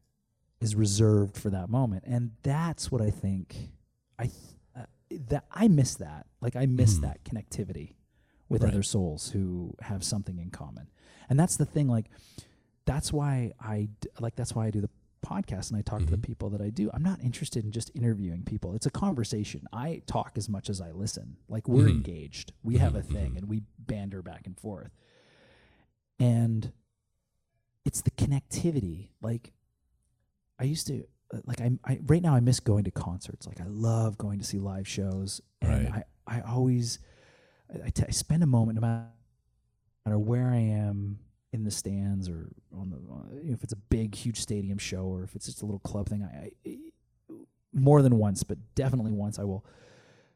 [0.60, 3.70] is reserved for that moment and that's what i think
[4.18, 4.36] i th-
[4.74, 7.02] uh, that i miss that like i miss Mhm.
[7.02, 7.96] that connectivity
[8.48, 8.72] with Right.
[8.72, 10.88] other souls who have something in common
[11.28, 12.08] and that's the thing like
[12.86, 14.88] that's why i d- like that's why i do the
[15.32, 16.22] podcast and i talk to the Mhm.
[16.30, 18.74] people that i do i'm not interested in just interviewing people.
[18.74, 19.66] It's a conversation.
[19.72, 21.36] I talk as much as i listen.
[21.48, 21.96] Like we're Mhm.
[21.98, 22.52] engaged.
[22.62, 23.38] We have a Mhm, thing mhm.
[23.38, 24.90] and we banter back and forth.
[26.18, 26.72] And
[27.84, 29.08] it's the connectivity.
[29.22, 29.52] Like
[30.58, 33.46] i used to uh, like I, I right now i miss going to concerts.
[33.46, 35.40] Like i love going to see live shows.
[35.62, 36.04] And Right.
[36.26, 36.98] i i always
[37.72, 41.18] I, I, t- I spend a moment no matter where i am
[41.54, 42.98] in the stands or on the
[43.52, 46.22] if it's a big huge stadium show or if it's just a little club thing
[46.24, 46.78] i, I
[47.72, 49.64] more than once but definitely once i will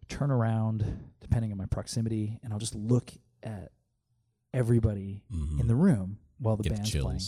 [0.09, 0.85] turn around
[1.21, 3.11] depending on my proximity and i'll just look
[3.43, 3.73] at
[4.55, 5.61] everybody Mhm.
[5.61, 7.21] in the room while the Get band's playing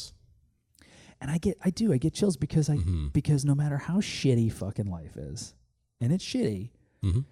[1.20, 3.12] and I get I do I get chills because I Mhm.
[3.12, 5.52] because no matter how shitty fucking life is,
[6.00, 6.70] and it's shitty,
[7.02, 7.26] Mhm.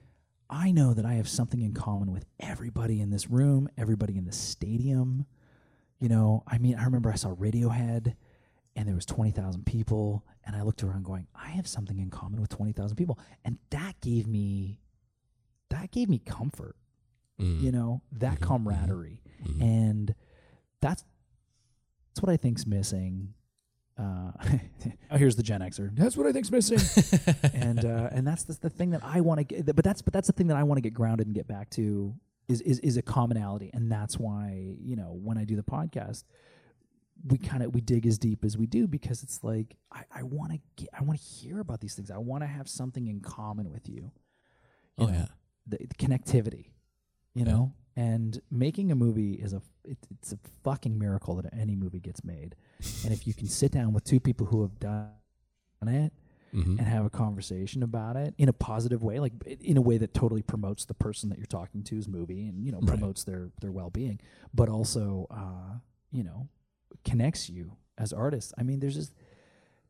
[0.51, 4.27] I know that I have something in common with everybody in this room, everybody in
[4.27, 5.25] the stadium.
[6.01, 8.15] You know, I mean, I remember I saw Radiohead,
[8.77, 12.11] and there was twenty thousand people, and I looked around going, I have something in
[12.11, 14.79] common with twenty thousand people, and that gave me
[15.71, 16.77] that gave me comfort.
[17.41, 17.61] Mm.
[17.61, 18.47] You know, that Mhm, mhm.
[18.47, 19.63] camaraderie Mhm.
[19.63, 20.15] and
[20.81, 21.05] that's
[22.11, 23.35] that's what I think's missing.
[23.97, 24.31] Uh,
[25.11, 25.95] oh, here's the Gen Xer.
[25.97, 26.79] That's what I think's missing,
[27.55, 29.67] and uh, and that's the, the thing that I want to get.
[29.75, 31.71] But that's but that's the thing that I want to get grounded and get back
[31.71, 32.15] to
[32.49, 36.25] is is is a commonality, and that's why you know when I do the podcast,
[37.27, 40.23] we kind of we dig as deep as we do because it's like I, I
[40.23, 42.11] want to get I want to hear about these things.
[42.11, 44.13] I want to have something in common with you.
[44.97, 45.13] you oh know?
[45.13, 45.27] yeah.
[45.67, 46.67] the, the connectivity,
[47.35, 47.53] you Yeah.
[47.53, 47.73] know.
[47.97, 52.23] And making a movie is a it, it's a fucking miracle that any movie gets
[52.23, 52.55] made.
[53.05, 55.09] and if you can sit down with two people who have done
[55.83, 56.13] it
[56.55, 56.79] Mhm.
[56.79, 60.15] and have a conversation about it in a positive way, like in a way that
[60.15, 62.89] totally promotes the person that you're talking to's movie and you know Right.
[62.89, 64.19] promotes their their well being,
[64.55, 65.79] but also uh,
[66.11, 66.49] you know
[67.05, 68.53] connects you as artists.
[68.57, 69.13] I mean, there's just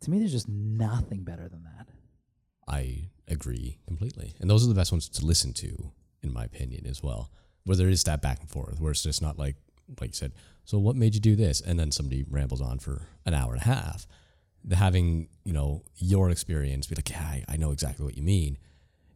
[0.01, 1.89] to me, there's just nothing better than that.
[2.67, 4.35] I agree completely.
[4.41, 5.93] And those are the best ones to listen to,
[6.23, 7.31] in my opinion, as well.
[7.65, 9.57] Where there is that back and forth, where it's just not like,
[10.01, 10.33] like you said,
[10.65, 11.61] so what made you do this?
[11.61, 14.07] And then somebody rambles on for an hour and a half.
[14.65, 18.23] The having, you know, your experience be like, yeah, I, I know exactly what you
[18.23, 18.59] mean.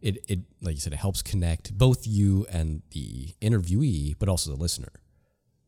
[0.01, 4.51] It, it, like you said, it helps connect both you and the interviewee, but also
[4.51, 4.93] the listener.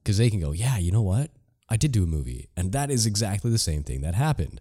[0.02, 1.30] Because they can go, yeah, you know what?
[1.68, 4.60] I did do a movie, and that is exactly the same thing that happened.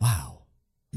[0.00, 0.42] Wow.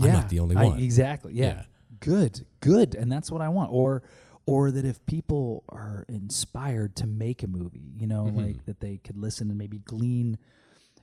[0.02, 0.80] I'm not the only I- one.
[0.80, 1.34] exactly.
[1.34, 1.46] Yeah.
[1.46, 1.64] Yeah.
[2.00, 2.46] Good.
[2.60, 2.94] Good.
[2.96, 3.72] And that's what I want.
[3.72, 4.04] Or
[4.46, 8.38] or that if people are inspired to make a movie, you know, Mhm.
[8.38, 10.38] like that they could listen and maybe glean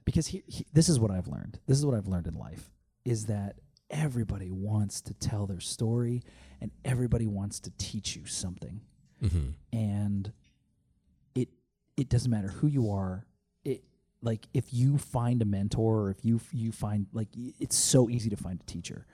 [0.04, 1.58] because he, he, this is what I've learned.
[1.66, 2.70] This is what I've learned in life
[3.04, 3.56] is that
[3.90, 6.22] everybody wants to tell their story
[6.60, 8.80] and everybody wants to teach you something.
[9.20, 10.32] Hmm and
[11.34, 11.48] it
[11.96, 13.26] it doesn't matter who you are.
[13.64, 13.84] It
[14.22, 18.30] like if you find a mentor or if you you find like it's so easy
[18.30, 19.06] to find a teacher.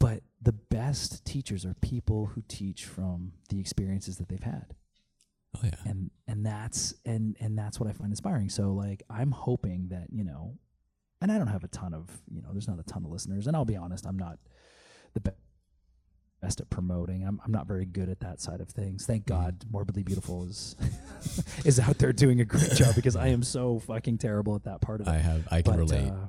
[0.00, 4.74] But the best teachers are people who teach from the experiences that they've had
[5.56, 5.70] Oh yeah.
[5.84, 8.48] and and that's and and that's what I find inspiring.
[8.48, 10.56] So like I'm hoping that you know
[11.20, 13.46] and I don't have a ton of you know, there's not a ton of listeners,
[13.46, 14.38] and I'll be honest, I'm not
[15.14, 15.36] the best
[16.40, 17.24] best at promoting.
[17.24, 19.06] I'm I'm not very good at that side of things.
[19.06, 19.42] Thank Mm-hmm.
[19.44, 20.74] God, Morbidly Beautiful is
[21.64, 24.80] is out there doing a great job because I am so fucking terrible at that
[24.80, 26.10] part of it I have I can but, relate.
[26.10, 26.26] uh,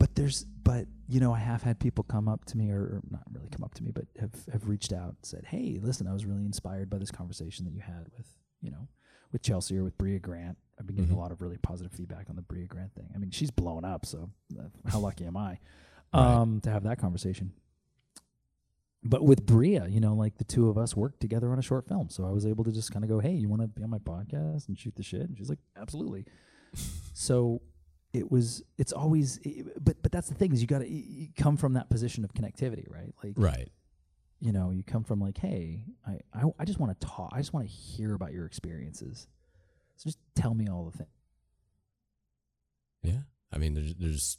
[0.00, 3.00] but there's, but you know, I have had people come up to me, or, or
[3.10, 6.08] not really come up to me, but have have reached out, and said, "Hey, listen,
[6.08, 8.26] I was really inspired by this conversation that you had with,
[8.60, 8.88] you know,
[9.30, 10.56] with Chelsea or with Bria Grant.
[10.78, 11.16] I've been getting Mhm.
[11.16, 13.10] a lot of really positive feedback on the Bria Grant thing.
[13.14, 15.58] I mean, she's blown up, so uh, how lucky am I
[16.12, 16.34] Right.
[16.40, 17.52] um, to have that conversation?"
[19.02, 21.88] But with Bria, you know, like the two of us worked together on a short
[21.88, 23.82] film, so I was able to just kind of go, "Hey, you want to be
[23.82, 26.24] on my podcast and shoot the shit?" And she's like, "Absolutely."
[27.14, 27.62] so
[28.12, 29.38] it was it's always
[29.80, 32.84] but but that's the thing is you got to come from that position of connectivity
[32.90, 33.68] right like right.
[34.40, 37.38] you know you come from like hey i i, I just want to talk i
[37.38, 39.28] just want to hear about your experiences
[39.96, 41.10] so just tell me all the things
[43.02, 43.20] Yeah.
[43.52, 44.38] I mean, there's, there's,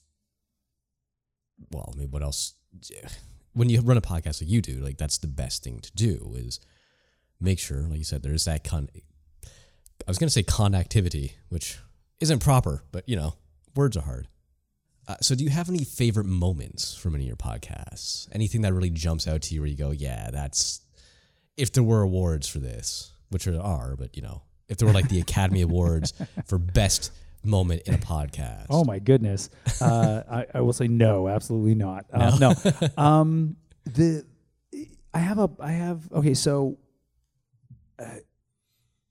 [1.72, 2.54] well, I mean, what else?
[3.54, 6.36] When you run a podcast like you do, like that's the best thing to do
[6.38, 6.62] is
[7.42, 8.88] make sure, like you said, there's that con.
[9.46, 9.50] I
[10.08, 11.78] was going to say connectivity, which
[12.22, 13.34] isn't proper, but you know,
[13.76, 14.28] words are hard.
[15.08, 18.28] Uh, so, do you have any favorite moments from any of your podcasts?
[18.32, 20.82] Anything that really jumps out to you where you go, yeah, that's,
[21.58, 24.94] if there were awards for this, which there are, but you know, if there were
[24.94, 26.14] like the Academy Awards
[26.46, 27.12] for best
[27.44, 28.68] moment in a podcast.
[28.70, 29.50] oh my goodness
[29.82, 32.54] uh I, I will say no absolutely not uh, no,
[33.04, 33.56] um
[33.86, 34.24] the
[35.12, 36.78] i have a i have okay so
[37.98, 38.06] uh,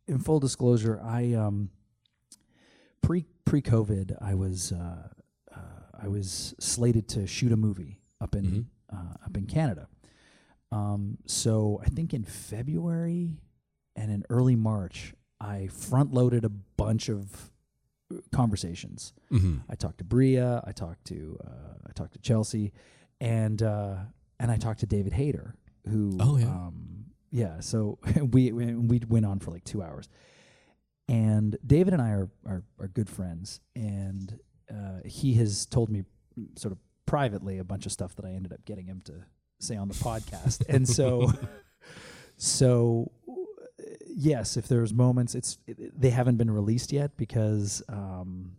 [0.07, 1.71] in full disclosure i um
[3.03, 5.09] pre pre covid i was uh,
[5.55, 5.59] uh
[6.05, 8.64] i was slated to shoot a movie up in Mhm.
[8.96, 9.88] uh, up in canada
[10.72, 13.24] um so i think in february
[13.96, 16.48] and in early march i front loaded a
[16.82, 17.51] bunch of
[18.32, 22.72] conversations hmm I talked to Bria, I talked to uh, I talked to Chelsea,
[23.20, 23.96] and uh,
[24.40, 25.55] and I talked to David Hayter,
[25.88, 26.46] who Oh, yeah.
[26.46, 27.61] um, yeah.
[27.61, 27.98] So
[28.32, 30.09] we we we went on for like two hours,
[31.11, 34.39] and David and I are are, are good friends, and
[34.71, 36.05] uh, he has told me
[36.57, 39.15] sort of privately a bunch of stuff that I ended up getting him to
[39.59, 41.33] say on the podcast, and so
[42.37, 43.11] so
[44.07, 48.53] yes, if there's moments, it's it, they haven't been released yet because um,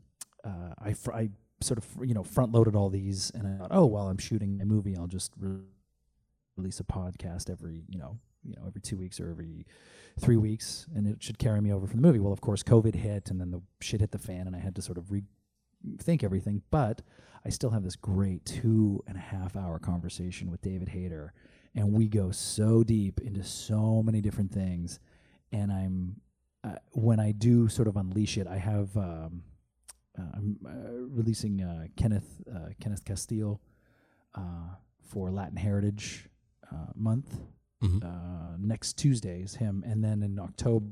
[0.44, 1.30] uh, I fr- I
[1.62, 4.60] sort of you know front loaded all these, and I thought, oh well, I'm shooting
[4.62, 5.62] a movie, I'll just re-
[6.58, 9.66] release a podcast every you know you know every two weeks or every
[10.20, 12.20] three weeks, and it should carry me over from the movie.
[12.20, 14.76] Well, of course, COVID hit, and then the shit hit the fan, and I had
[14.76, 16.62] to sort of rethink everything.
[16.72, 17.02] But
[17.46, 21.34] I still have this great two and a half hour conversation with David Hayter,
[21.76, 25.00] and we go so deep into so many different things.
[25.52, 26.22] And I'm
[26.64, 29.44] uh, when I do sort of unleash it, I have um,
[30.18, 33.62] uh, I'm uh, releasing uh, Kenneth uh, Kenneth Castile
[34.36, 36.28] uh, for Latin Heritage
[36.96, 37.38] Month
[37.82, 38.04] Mhm.
[38.04, 40.88] uh, next Tuesday is him, and then in October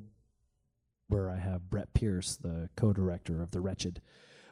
[1.08, 4.02] where I have Brett Pierce, the co-director of The Wretched.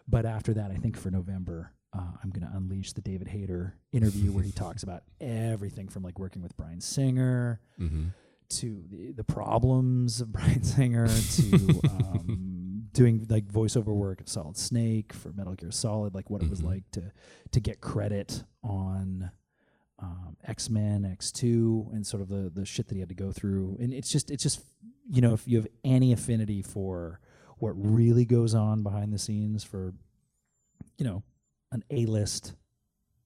[0.08, 3.76] But after that, I think for November, uh, I'm going to unleash the David Hayter
[3.92, 8.08] interview where he talks about everything from like working with Bryan Singer hmm
[8.50, 14.56] to the, the problems of Bryan Singer to um, doing like voiceover work of Solid
[14.58, 16.66] Snake for Metal Gear Solid, like what it was Mhm.
[16.66, 17.12] like to
[17.52, 19.32] to get credit on
[20.00, 23.16] um, X Men, X Two, and sort of the the shit that he had to
[23.16, 23.78] go through.
[23.80, 24.62] And it's just it's just
[25.10, 27.20] you know if you have any affinity for
[27.58, 29.94] what really goes on behind the scenes for
[30.98, 31.24] you know
[31.72, 32.54] an A list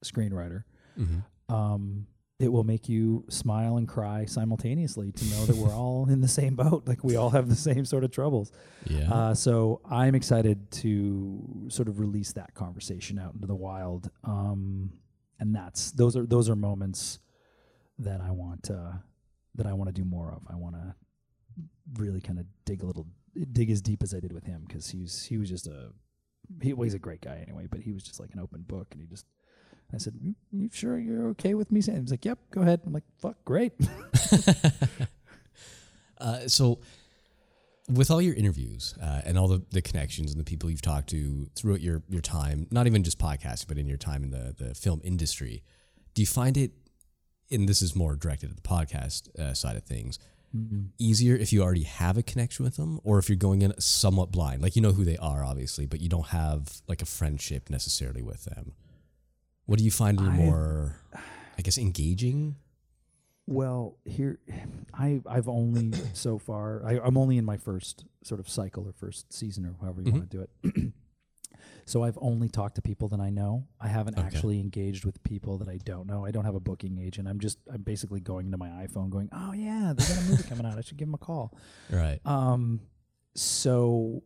[0.03, 0.63] screenwriter
[0.95, 1.19] hmm
[1.49, 2.07] um,
[2.39, 6.27] it will make you smile and cry simultaneously to know that we're all in the
[6.27, 6.87] same boat.
[6.87, 8.51] Like we all have the same sort of troubles.
[8.87, 9.13] Yeah.
[9.13, 14.09] Uh, so I'm excited to sort of release that conversation out into the wild.
[14.23, 14.91] Um,
[15.41, 17.19] and that's those are those are moments
[17.99, 18.93] that I want uh,
[19.55, 20.43] that I want to do more of.
[20.49, 20.95] I want to
[21.95, 23.07] really kind of dig a little
[23.51, 25.89] dig as deep as I did with him because he's he was just a
[26.61, 29.01] he well, a great guy anyway, but he was just like an open book, and
[29.01, 29.25] he just
[29.93, 32.81] I said, "You, you sure you're okay with me saying?" He's like, "Yep, go ahead."
[32.85, 33.73] I'm like, "Fuck, great."
[36.19, 36.79] uh, so,
[37.93, 41.09] with all your interviews uh, and all the, the connections and the people you've talked
[41.09, 44.55] to throughout your, your time, not even just podcasting, but in your time in the,
[44.57, 45.63] the film industry,
[46.13, 46.71] do you find it,
[47.49, 50.19] and this is more directed at the podcast uh, side of things,
[50.97, 54.31] easier if you already have a connection with them or if you're going in somewhat
[54.31, 54.61] blind?
[54.61, 58.21] Like, you know who they are, obviously, but you don't have like a friendship necessarily
[58.21, 58.73] with them.
[59.65, 60.97] What do you find I- more,
[61.57, 62.55] I guess, engaging?
[63.51, 64.39] Well, here,
[64.93, 68.93] I I've only so far I, I'm only in my first sort of cycle or
[68.93, 70.13] first season or however you Mhm.
[70.13, 70.93] want to do it.
[71.85, 73.67] So I've only talked to people that I know.
[73.79, 74.25] I haven't Okay.
[74.25, 76.23] actually engaged with people that I don't know.
[76.25, 77.27] I don't have a booking agent.
[77.27, 80.43] I'm just I'm basically going into my iPhone, going, "Oh yeah, they got a movie
[80.43, 80.77] coming out.
[80.77, 81.53] I should give them a call."
[81.91, 82.19] Right.
[82.25, 82.81] Um,
[83.35, 84.23] so,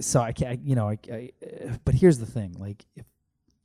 [0.00, 3.06] so I can't, you know, I, I, uh, but here's the thing, like if,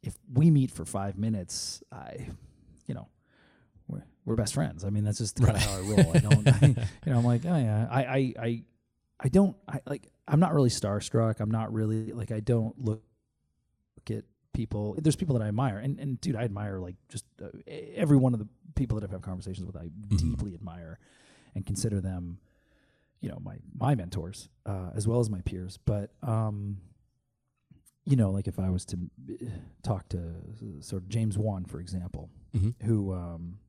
[0.02, 2.28] if we meet for five minutes, I,
[2.88, 3.08] you know,
[3.94, 4.84] we're, we're best friends.
[4.84, 5.64] I mean, that's just kind of Right.
[5.64, 6.12] how I roll.
[6.16, 6.66] I don't, I,
[7.06, 8.64] you know, I'm like, oh yeah, I, I, I,
[9.20, 11.40] I don't, I like, I'm not really starstruck.
[11.40, 13.02] I'm not really like, I don't look,
[13.98, 14.24] look at
[14.54, 14.96] people.
[15.00, 17.48] There's people that I admire and, and dude, I admire like just uh,
[17.96, 21.00] every one of the people that I've had conversations with, I deeply admire
[21.56, 22.40] and consider them,
[23.22, 26.76] you know my my mentors uh, as well as my peers but um
[28.06, 28.98] you know like if i was to
[29.32, 29.46] uh,
[29.82, 30.20] talk to
[30.82, 32.74] sort of james wan for example Mhm.
[32.84, 33.60] who um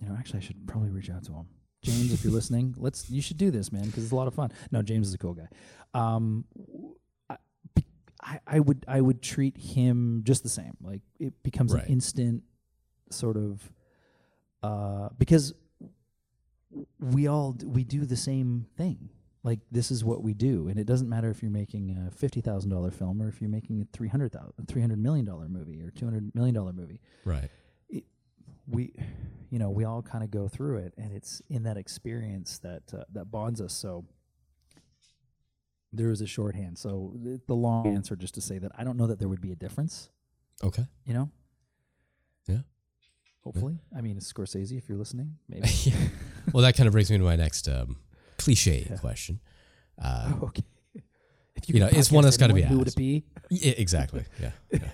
[0.00, 1.46] you know actually i should probably reach out to him.
[1.82, 4.34] James if you're listening let's you should do this man because it's a lot of
[4.34, 4.50] fun.
[4.70, 5.48] No james is a cool guy.
[5.94, 6.44] Um
[8.24, 10.76] I, I, would i would treat him just the same.
[10.80, 11.84] Like it becomes Right.
[11.84, 12.44] an instant
[13.10, 13.72] sort of
[14.62, 15.52] uh because
[17.00, 19.08] we all we do the same thing.
[19.42, 22.92] Like this is what we do and it doesn't matter if you're making a $50,000
[22.94, 26.72] film or if you're making a 300,000 300 million dollar movie or 200 million dollar
[26.72, 27.00] movie.
[27.24, 27.50] Right.
[28.72, 28.92] We
[29.50, 32.82] you know we all kind of go through it and it's in that experience that
[32.94, 34.04] uh, that bonds us so
[35.92, 38.96] there is a shorthand so the, the long answer just to say that I don't
[38.96, 40.08] know that there would be a difference
[40.64, 40.86] Okay.
[41.04, 41.30] you know
[42.48, 42.60] Yeah.
[43.44, 45.68] hopefully I mean Scorsese if you're listening maybe
[46.52, 47.96] well, that kind of brings me to my next um,
[48.38, 48.96] cliche Yeah.
[48.96, 49.40] question.
[50.02, 50.64] Uh, Oh, okay.
[51.54, 53.24] If You know, it's one that's gotta be anyone, Who would it be?
[53.50, 54.24] yeah, exactly.
[54.40, 54.50] Yeah.
[54.72, 54.88] yeah.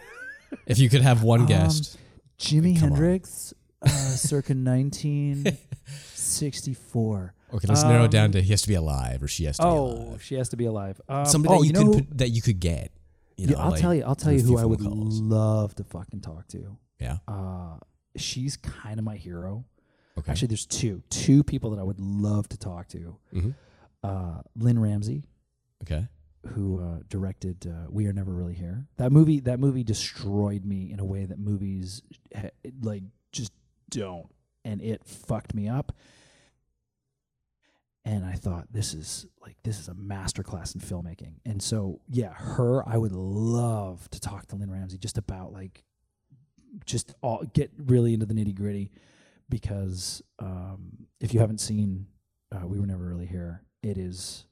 [0.67, 1.97] If you could have one Um, guest,
[2.39, 2.77] Jimi.
[2.77, 7.35] Hendrix, uh, circa 1964.
[7.55, 9.57] okay, let's narrow it down um, to he has to be alive or she has
[9.59, 9.81] to be alive.
[9.81, 10.23] Oh, alive.
[10.23, 11.01] she has to be alive.
[11.09, 12.93] Um, Somebody oh, that you, know could who- put, that you could get.
[13.37, 14.03] You yeah, I'll like, tell you.
[14.05, 15.21] I'll tell you who I would calls.
[15.21, 16.77] love to fucking talk to.
[16.99, 17.19] Yeah.
[17.29, 17.77] Uh,
[18.17, 19.65] she's kind of my hero.
[20.19, 20.33] Okay.
[20.33, 23.17] Actually, there's two two people that I would love to talk to.
[23.33, 23.55] Mhm.
[24.03, 25.23] Uh, Lynne Ramsay,
[25.85, 26.09] Okay.
[26.49, 30.91] who uh, directed uh, "We Are Never Really Here." That movie, that movie destroyed me
[30.91, 32.03] in a way that movies
[32.37, 32.51] ha-
[32.83, 33.53] like just
[33.91, 34.29] don't,
[34.65, 35.93] and it fucked me up.
[38.05, 41.35] And I thought this is like this is a masterclass in filmmaking.
[41.45, 45.85] And so, yeah, her, I would love to talk to Lynne Ramsay just about like
[46.87, 48.91] just all get really into the nitty gritty
[49.49, 52.07] because um, if you haven't seen
[52.53, 54.47] uh, "We Were Never Really Here," it is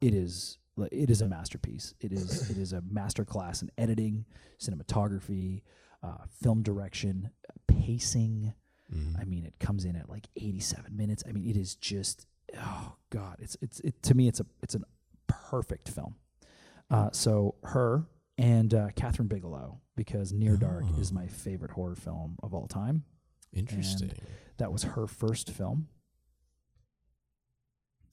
[0.00, 0.58] it is
[0.92, 1.94] it is a masterpiece.
[2.00, 4.26] It is it is a masterclass in editing,
[4.60, 5.62] cinematography,
[6.02, 7.30] uh, film direction,
[7.66, 8.54] pacing.
[8.92, 9.20] Mhm.
[9.20, 11.22] I mean, it comes in at like 87 minutes.
[11.28, 12.26] I mean, it is just
[12.58, 14.80] oh god, it's it's it to me it's a it's a
[15.26, 16.14] perfect film.
[16.90, 18.06] Uh, so her
[18.38, 21.14] and uh, Kathryn Bigelow because Near Dark is Oh.
[21.14, 23.04] my favorite horror film of all time.
[23.52, 24.12] Interesting.
[24.58, 25.88] That was her first film.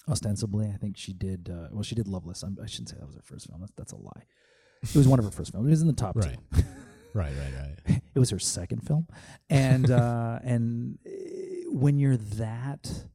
[0.10, 1.50] Ostensibly, I think she did.
[1.50, 2.44] Uh, well, she did Loveless.
[2.44, 3.62] I'm, I shouldn't say that was her first film.
[3.62, 4.24] That's, that's a lie.
[4.82, 5.68] It was one of her first films.
[5.68, 6.38] It was in the top Right.
[6.54, 6.64] two.
[7.14, 7.34] right.
[7.34, 7.54] Right.
[7.88, 8.02] Right.
[8.16, 9.08] it was her second film,
[9.50, 11.10] and uh, and uh,
[11.72, 13.06] when you're that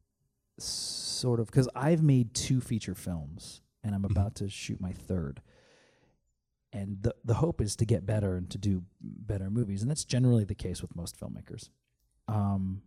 [0.58, 5.40] sort of because I've made two feature films, and I'm about to shoot my third,
[6.72, 10.04] and the the hope is to get better and to do better movies, and that's
[10.04, 11.70] generally the case with most filmmakers.
[12.26, 12.82] Um,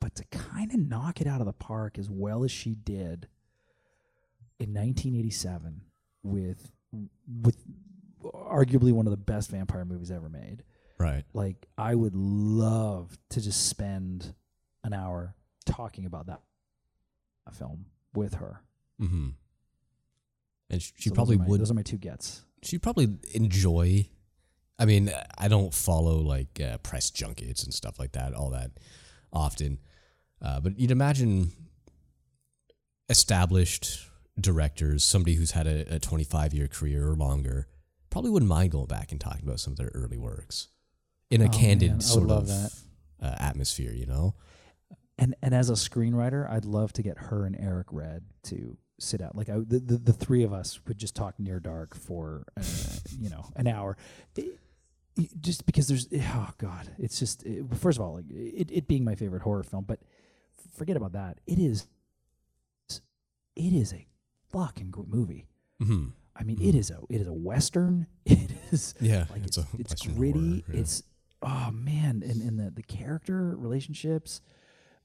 [0.00, 3.28] but to kind of knock it out of the park as well as she did
[4.58, 5.82] in 1987
[6.22, 6.70] with
[7.42, 7.56] with
[8.34, 10.62] arguably one of the best vampire movies ever made
[10.98, 11.24] Right.
[11.34, 14.34] like I would love to just spend
[14.84, 15.34] an hour
[15.66, 16.40] talking about that
[17.52, 18.60] film with her.
[19.00, 19.28] Mm-hmm.
[20.70, 21.60] And sh- she So probably are my- would.
[21.60, 22.42] Those are my two gets.
[22.62, 24.08] She'd probably enjoy.
[24.78, 28.72] I mean, I don't follow like uh, press junkets and stuff like that all that
[29.32, 29.78] often,
[30.42, 31.52] uh, but you'd imagine
[33.08, 34.08] established
[34.38, 37.68] directors, somebody who's had a, a 25 year career or longer,
[38.16, 40.68] probably wouldn't mind going back and talking about some of their early works
[41.30, 42.68] in a Oh, candid man, sort of uh,
[43.38, 44.34] atmosphere, you know?
[45.18, 49.20] And and as a screenwriter, I'd love to get her and Eric Red to sit
[49.20, 49.34] out.
[49.36, 52.62] Like I, the, the the three of us would just talk near dark for uh,
[53.18, 53.96] you know an hour.
[54.36, 54.44] It-
[55.18, 58.86] it- just because there's oh god, it's just it, first of all like it, it
[58.88, 59.98] being my favorite horror film, but
[60.74, 61.38] forget about that.
[61.46, 61.86] It is
[63.56, 64.06] it is a
[64.52, 65.46] fucking great movie.
[65.82, 66.08] Mm-hmm.
[66.38, 68.06] I mean, it is a it is a western.
[68.26, 70.60] It is Yeah, like it's it's it's, gritty.
[70.60, 70.80] horror, yeah.
[70.80, 71.02] It's
[71.42, 74.40] oh man, and and the the character relationships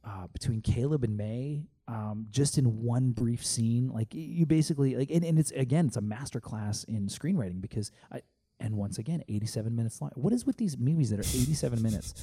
[0.04, 1.68] uh, between Caleb and Mae.
[1.88, 5.98] um, just in one brief scene, like you basically like, and, and it's again, it's
[5.98, 8.22] a masterclass in screenwriting because I.
[8.64, 10.12] And once again, 87 minutes long.
[10.14, 12.14] What is with these movies that are 87 minutes?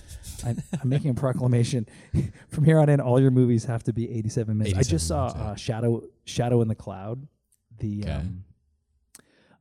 [0.47, 1.85] I'm, I'm making a proclamation.
[2.49, 4.79] From here on in, all your movies have to be 87 minutes.
[4.79, 5.51] I just saw minutes, yeah.
[5.51, 7.27] uh, Shadow Shadow in the Cloud,
[7.81, 8.45] the um,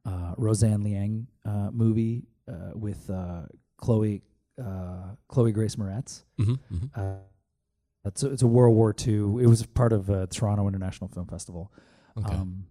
[0.08, 3.42] uh, Roseanne Liang uh, movie uh, with uh,
[3.78, 4.24] Chloe
[4.60, 6.24] uh, Chloe Grace Moretz.
[6.40, 7.00] Mm-hmm, mm-hmm.
[7.00, 7.16] Uh,
[8.06, 9.44] it's a, it's a World War II.
[9.44, 11.72] It was part of uh, Toronto International Film Festival.
[12.18, 12.34] Okay.
[12.34, 12.66] Um,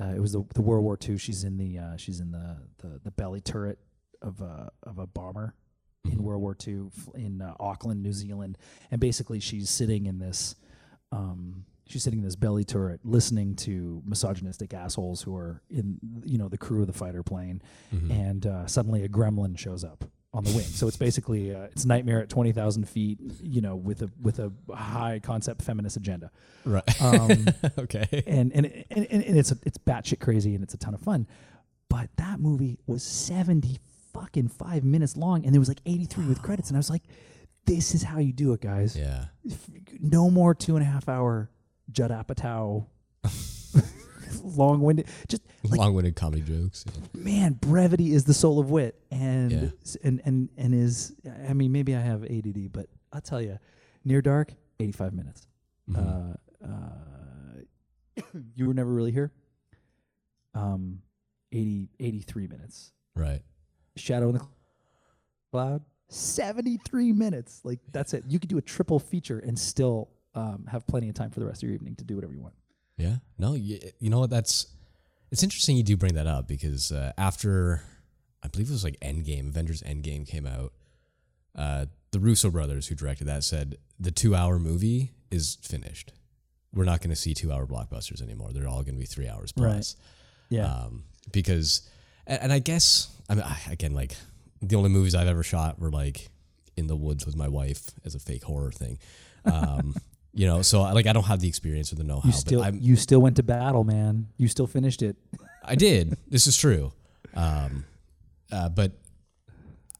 [0.00, 1.18] uh, it was the, the World War II.
[1.18, 3.78] She's in the uh, she's in the, the, the belly turret
[4.22, 5.54] of a of a bomber
[6.06, 6.12] Mhm.
[6.12, 8.56] in World War II in uh, Auckland, New Zealand,
[8.90, 10.54] and basically she's sitting in this
[11.12, 16.38] um, she's sitting in this belly turret listening to misogynistic assholes who are in you
[16.38, 17.60] know the crew of the fighter plane,
[17.94, 18.10] Mhm.
[18.10, 20.64] and uh, suddenly a gremlin shows up on the wing.
[20.64, 24.38] So it's basically uh, it's nightmare at twenty thousand feet, you know, with a with
[24.38, 26.30] a high concept feminist agenda
[26.64, 27.02] right.
[27.02, 27.46] um,
[27.78, 28.22] okay.
[28.26, 31.00] and and and, and, and it's a, it's batshit crazy and it's a ton of
[31.00, 31.26] fun.
[31.88, 33.78] But that movie was seventy
[34.14, 36.90] fucking five minutes long, and there was like eighty three with credits, and I was
[36.90, 37.02] like,
[37.66, 38.96] "This is how you do it, guys.
[38.96, 39.24] Yeah.
[39.98, 41.50] No more two and a half hour
[41.92, 42.86] Judd Apatow."
[44.42, 46.84] long winded just like Long-winded comedy jokes.
[46.86, 47.22] yeah.
[47.22, 49.68] man brevity is the soul of wit and Yeah.
[50.02, 51.14] and and and is
[51.48, 53.58] i mean maybe i have add but i'll tell you
[54.04, 55.46] near dark 85 minutes
[55.90, 56.36] Mhm.
[56.62, 58.22] uh, uh,
[58.54, 59.32] you were never really here.
[60.54, 61.02] Um,
[61.52, 62.92] 80, 83 minutes.
[63.16, 63.42] right.
[63.96, 64.46] Shadow in the
[65.52, 67.60] Cloud, 73 minutes.
[67.64, 68.24] Like, that's it.
[68.28, 71.46] You could do a triple feature and still um, have plenty of time for the
[71.46, 72.54] rest of your evening to do whatever you want.
[72.96, 73.16] Yeah.
[73.38, 74.30] No, you, you know what?
[74.30, 74.66] That's
[75.30, 77.82] it's interesting you do bring that up because uh, after
[78.42, 80.72] I believe it was like Endgame, Avengers Endgame came out.
[81.56, 86.12] Uh, the Russo brothers who directed that said the two-hour movie is finished.
[86.72, 88.50] We're not going to see two-hour blockbusters anymore.
[88.52, 89.72] They're all going to be three hours Right.
[89.72, 89.96] plus.
[90.48, 90.66] Yeah.
[90.66, 91.88] Um, because,
[92.26, 94.16] and, and I guess I mean again like
[94.62, 96.28] the only movies I've ever shot were like
[96.76, 98.98] in the woods with my wife as a fake horror thing.
[99.44, 99.94] Um,
[100.32, 102.26] you know, so like I don't have the experience or the know-how.
[102.26, 104.28] you still you still went to battle, man.
[104.36, 105.16] You still finished it.
[105.64, 106.16] I did.
[106.28, 106.92] This is true.
[107.34, 107.84] Um,
[108.50, 108.92] uh, but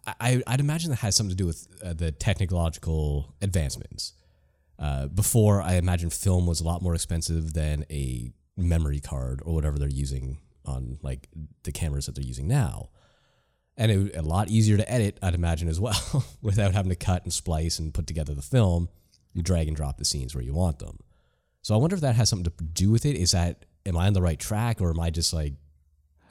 [0.07, 4.15] I, I'd imagine that has something to do with uh, the technological advancements.
[4.79, 9.55] Uh, before, I imagine film was a lot more expensive than a memory card or
[9.55, 11.29] whatever they're using on like
[11.65, 12.89] the cameras that they're using now.
[13.77, 17.25] And it a lot easier to edit, I'd imagine as well, without having to cut
[17.25, 18.89] and splice and put together the film.
[19.33, 20.99] You drag and drop the scenes where you want them.
[21.63, 23.17] So I wonder if that has something to do with it.
[23.17, 25.55] Is that am I on the right track, or am I just like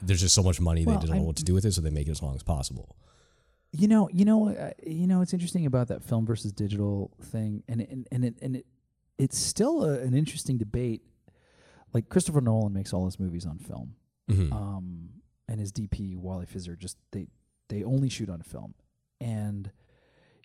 [0.02, 1.80] there's just so much money Well, they don't know what to do with it, so
[1.80, 2.96] they make it as long as possible.
[3.72, 5.20] You know, you know, uh, you know.
[5.20, 8.66] It's interesting about that film versus digital thing, and and and it and it,
[9.18, 11.02] it's still a, an interesting debate.
[11.92, 13.94] Like Christopher Nolan makes all his movies on film,
[14.30, 14.52] Mhm.
[14.52, 15.08] um,
[15.48, 17.28] and his DP Wally Pfister just they
[17.68, 18.74] they only shoot on film,
[19.20, 19.70] and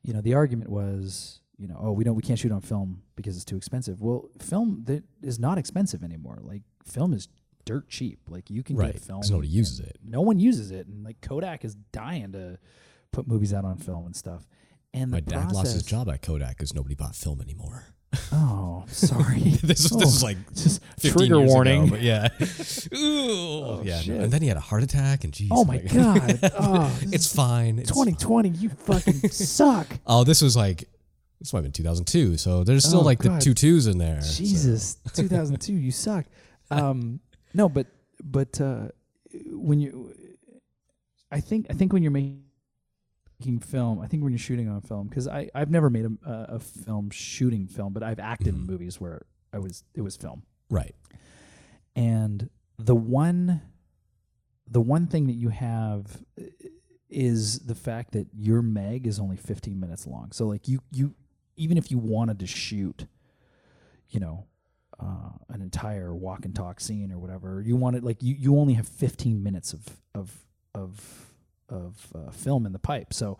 [0.04, 3.02] you know the argument was you know oh we don't we can't shoot on film
[3.16, 4.02] because it's too expensive.
[4.02, 6.40] Well, film that is not expensive anymore.
[6.42, 7.28] Like film is
[7.66, 8.20] dirt cheap.
[8.28, 9.22] Like you can Right, get film.
[9.30, 9.98] nobody uses it.
[10.04, 12.60] No one uses it, and like Kodak is dying to
[13.12, 14.46] put movies out on film and stuff.
[14.94, 17.84] And My dad lost his job at Kodak because nobody bought film anymore.
[18.32, 19.40] Oh, sorry.
[19.64, 21.82] this, Oh, this is like just 15 trigger years warning.
[21.84, 22.30] ago, but yeah.
[22.94, 22.98] Ooh,
[23.66, 24.00] oh, yeah.
[24.00, 24.20] shit.
[24.22, 25.50] And then he had a heart attack, and geez.
[25.52, 26.40] Oh my god.
[26.58, 27.78] Oh, it's is fine.
[27.80, 28.50] It's 2020.
[28.50, 29.88] You fucking suck.
[30.08, 30.88] Oh, this was like
[31.46, 33.40] this might have been 2002, so there's still Oh, like God.
[33.40, 34.20] the two twos in there.
[34.22, 35.74] so- Jesus, 2002.
[35.74, 36.26] You suck.
[36.72, 37.20] Um,
[37.54, 37.86] no, but
[38.24, 38.88] but uh,
[39.52, 40.16] when you,
[41.32, 45.08] I think I think when you're making film, I think when you're shooting on film,
[45.08, 48.56] because I I've never made a, a, a film shooting film, but I've acted in
[48.62, 48.66] Mhm.
[48.68, 50.42] movies where I was it was film.
[50.72, 50.96] Right.
[51.96, 53.62] and the one
[54.68, 56.44] the one thing that you have uh,
[57.10, 61.14] is the fact that your mag is only 15 minutes long so like you you
[61.56, 63.06] even if you wanted to shoot
[64.10, 64.46] you know
[65.00, 68.74] uh, an entire walk and talk scene or whatever you wanted like you, you only
[68.74, 69.82] have 15 minutes of
[70.14, 70.32] of
[70.74, 71.32] of
[71.70, 73.38] of uh, film in the pipe so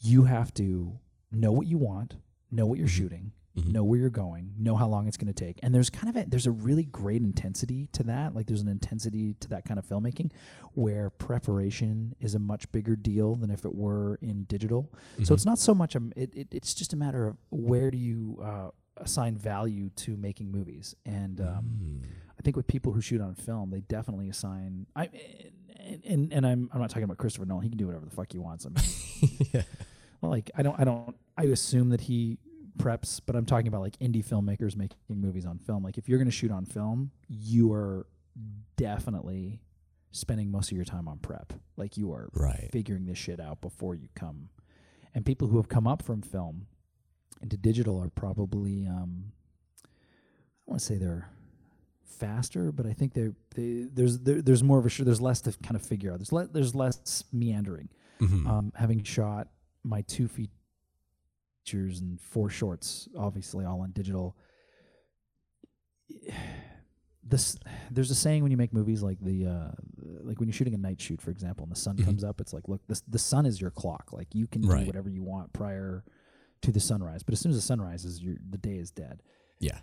[0.00, 0.98] you have to
[1.32, 2.14] know what you want
[2.50, 2.90] know what you're Mhm.
[2.90, 3.72] shooting Mhm.
[3.72, 5.58] know where you're going, know how long it's going to take.
[5.62, 8.32] And there's kind of a there's a really great intensity to that.
[8.34, 10.30] Like there's an intensity to that kind of filmmaking
[10.74, 14.92] where preparation is a much bigger deal than if it were in digital.
[15.24, 15.34] So Mhm.
[15.34, 18.38] it's not so much a it, it it's just a matter of where do you
[18.42, 20.94] uh, assign value to making movies.
[21.04, 22.02] And um, Mm.
[22.38, 25.08] I think with people who shoot on film, they definitely assign I
[25.78, 27.64] and and, and I'm I'm not talking about Christopher Nolan.
[27.64, 28.64] He can do whatever the fuck he wants.
[28.64, 29.62] I mean, yeah.
[30.20, 32.38] well, like I don't I don't I assume that he
[32.78, 35.82] preps, but I'm talking about like indie filmmakers making movies on film.
[35.82, 38.06] Like if you're going to shoot on film, you are
[38.76, 39.60] definitely
[40.12, 41.52] spending most of your time on prep.
[41.76, 42.68] Like you are Right.
[42.72, 44.48] figuring this shit out before you come.
[45.14, 46.66] And people who have come up from film
[47.42, 49.32] into digital are probably um
[49.84, 51.28] I want to say they're
[52.04, 55.40] faster, but I think they're they, there's there, there's more of a sh- there's less
[55.42, 56.18] to kind of figure out.
[56.18, 57.88] There's le- there's less meandering.
[58.20, 58.46] Mhm.
[58.46, 59.48] Um, having shot
[59.82, 60.28] my two
[61.64, 64.36] features and four shorts, obviously all on digital.
[67.22, 67.54] This
[67.90, 69.70] there's a saying when you make movies like the uh,
[70.22, 72.04] like when you're shooting a night shoot, for example, and the sun Mhm.
[72.06, 72.40] comes up.
[72.40, 74.10] It's like look, the the sun is your clock.
[74.10, 74.80] Like you can Right.
[74.80, 76.02] do whatever you want prior
[76.62, 79.22] to the sunrise, but as soon as the sun rises, the day is dead.
[79.60, 79.80] yeah.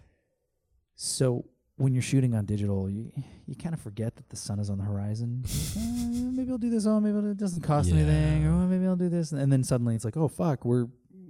[0.96, 3.12] So when you're shooting on digital, you
[3.46, 5.44] you kind of forget that the sun is on the horizon.
[5.78, 6.86] Uh, maybe I'll do this.
[6.88, 8.42] Oh, maybe it doesn't cost anything.
[8.42, 8.50] Yeah.
[8.50, 10.88] Or oh, maybe I'll do this, and then suddenly it's like, oh fuck, we're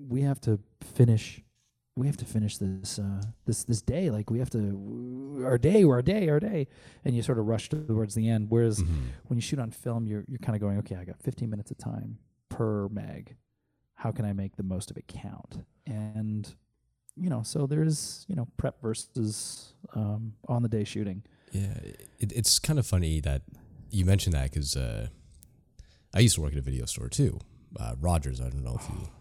[0.08, 1.42] we have to finish.
[1.96, 4.10] We have to finish this uh, this this day.
[4.12, 6.68] Like we have to our day, our day, our day,
[7.04, 8.48] and you sort of rush towards the end.
[8.50, 9.08] Whereas Mhm.
[9.26, 11.72] when you shoot on film, you're you're kind of going, okay, I got 15 minutes
[11.72, 13.36] of time per mag.
[13.96, 15.66] How can I make the most of it count?
[15.88, 16.54] And
[17.16, 21.24] you know, so there's you know prep versus um, on the day shooting.
[21.52, 21.80] Yeah,
[22.20, 23.42] it, it's kind of funny that
[23.90, 25.08] you mentioned that because uh,
[26.14, 27.40] I used to work at a video store too.
[27.80, 29.10] Uh, Rogers, I don't know if you,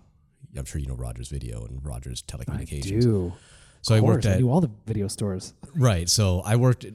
[0.59, 2.98] I'm sure you know Rogers Video and Rogers Telecommunications.
[2.98, 3.32] I do.
[3.82, 5.54] So I Of worked at I knew all the video stores.
[5.74, 6.09] right.
[6.09, 6.86] So I worked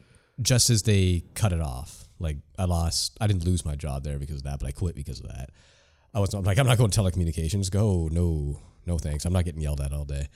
[0.42, 2.08] just as they cut it off.
[2.20, 4.96] Like I lost, I didn't lose my job there because of that, but I quit
[4.96, 5.50] because of that.
[6.14, 7.72] I was like, I'm not going to telecommunications.
[7.72, 9.26] Go, no, no thanks.
[9.26, 10.28] I'm not getting yelled at all day.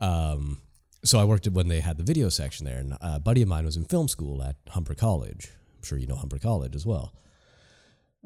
[0.00, 0.60] Um,
[1.04, 3.48] so I worked at when they had the video section there, and a buddy of
[3.48, 5.50] mine was in film school at Humber College.
[5.76, 7.14] I'm sure you know Humber College as well.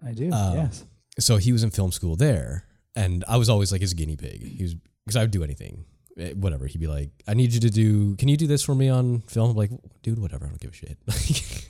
[0.04, 0.30] I do.
[0.30, 0.84] Um, yes.
[1.18, 2.64] So he was in film school there,
[2.96, 4.42] and I was always like his guinea pig.
[4.42, 4.74] He was
[5.04, 5.84] because I would do anything,
[6.18, 6.66] Eh, whatever.
[6.66, 8.16] He'd be like, "I need you to do.
[8.16, 9.70] Can you do this for me on film?" I'm like,
[10.02, 10.46] dude, whatever.
[10.46, 10.98] I don't give a shit.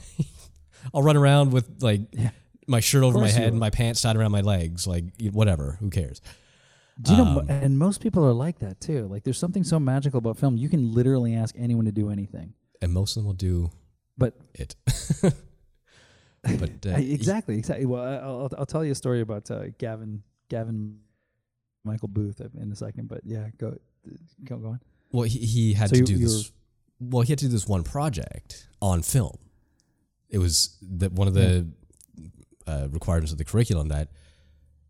[0.95, 2.31] I'll run around with like Yeah.
[2.68, 5.77] my shirt over my head and my pants tied around my legs, like whatever.
[5.81, 6.20] Who cares?
[7.03, 7.41] Do you know?
[7.41, 9.07] um, And most people are like that too.
[9.09, 10.57] Like, there's something so magical about film.
[10.57, 12.55] You can literally ask anyone to do anything.
[12.81, 13.70] And most of them will do
[14.16, 14.77] But it.
[16.43, 17.85] but uh, exactly, exactly.
[17.87, 21.01] Well, I'll, I'll tell you a story about uh, Gavin, Gavin,
[21.87, 23.09] Michael Booth in a second.
[23.09, 23.76] But yeah, go,
[24.45, 24.80] go, go on.
[25.12, 26.53] Well, he, he had So to you- do this.
[27.01, 29.37] Well, he had to do this one project on film.
[30.30, 31.68] It was that one of the
[32.66, 34.09] uh, requirements of the curriculum that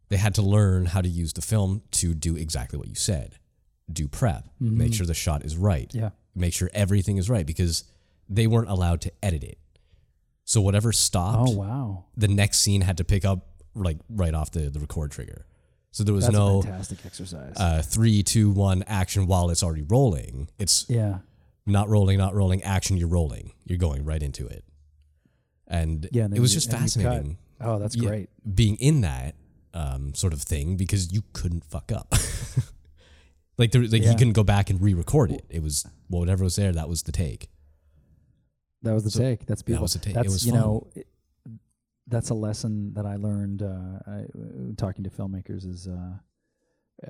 [0.09, 3.38] they had to learn how to use the film to do exactly what you said.
[3.92, 4.94] Do prep, make Mhm.
[4.94, 6.11] sure the shot is right, Yeah.
[6.34, 7.84] make sure everything is right because
[8.28, 9.59] they weren't allowed to edit it.
[10.44, 14.53] So whatever stopped, Oh wow, the next scene had to pick up like right off
[14.53, 15.44] the, the record trigger.
[15.97, 17.55] So there was that's no fantastic exercise.
[17.57, 20.51] uh, three, two, one action while it's already rolling.
[20.59, 21.20] It's yeah,
[21.64, 23.53] not rolling, not rolling, action, you're rolling.
[23.64, 24.62] You're going right into it.
[25.66, 28.09] And Yeah, and it was you- just you fascinating oh that's Yeah.
[28.11, 28.28] great.
[28.55, 29.36] being in that
[29.72, 32.12] um, sort of thing because you couldn't fuck up.
[33.57, 34.11] like there, like Yeah.
[34.11, 35.47] he couldn't go back and re-record it.
[35.49, 37.49] It was well, whatever was there, that was the take.
[38.82, 39.47] That was the So- take.
[39.47, 39.80] That's beautiful.
[39.80, 40.16] That was the take.
[40.16, 40.61] It was you fun.
[40.61, 41.07] know, it,
[42.09, 46.18] that's a lesson that I learned uh, I, uh, talking to filmmakers is uh,
[47.04, 47.09] uh,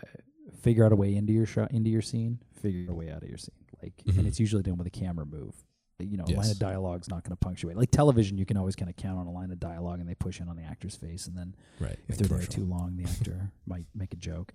[0.61, 3.28] figure out a way into your shot, into your scene, figure a way out of
[3.28, 3.55] your scene.
[3.82, 4.18] Like, Mhm.
[4.18, 5.55] and it's usually done with a camera move.
[5.99, 6.53] You know, a line Yes.
[6.53, 7.74] of dialogue's not going to punctuate.
[7.74, 10.14] Like television, you can always kind of count on a line of dialogue, and they
[10.14, 11.99] push in on the actor's face, and then Right.
[12.07, 14.53] if they're there too long, the actor might make a joke.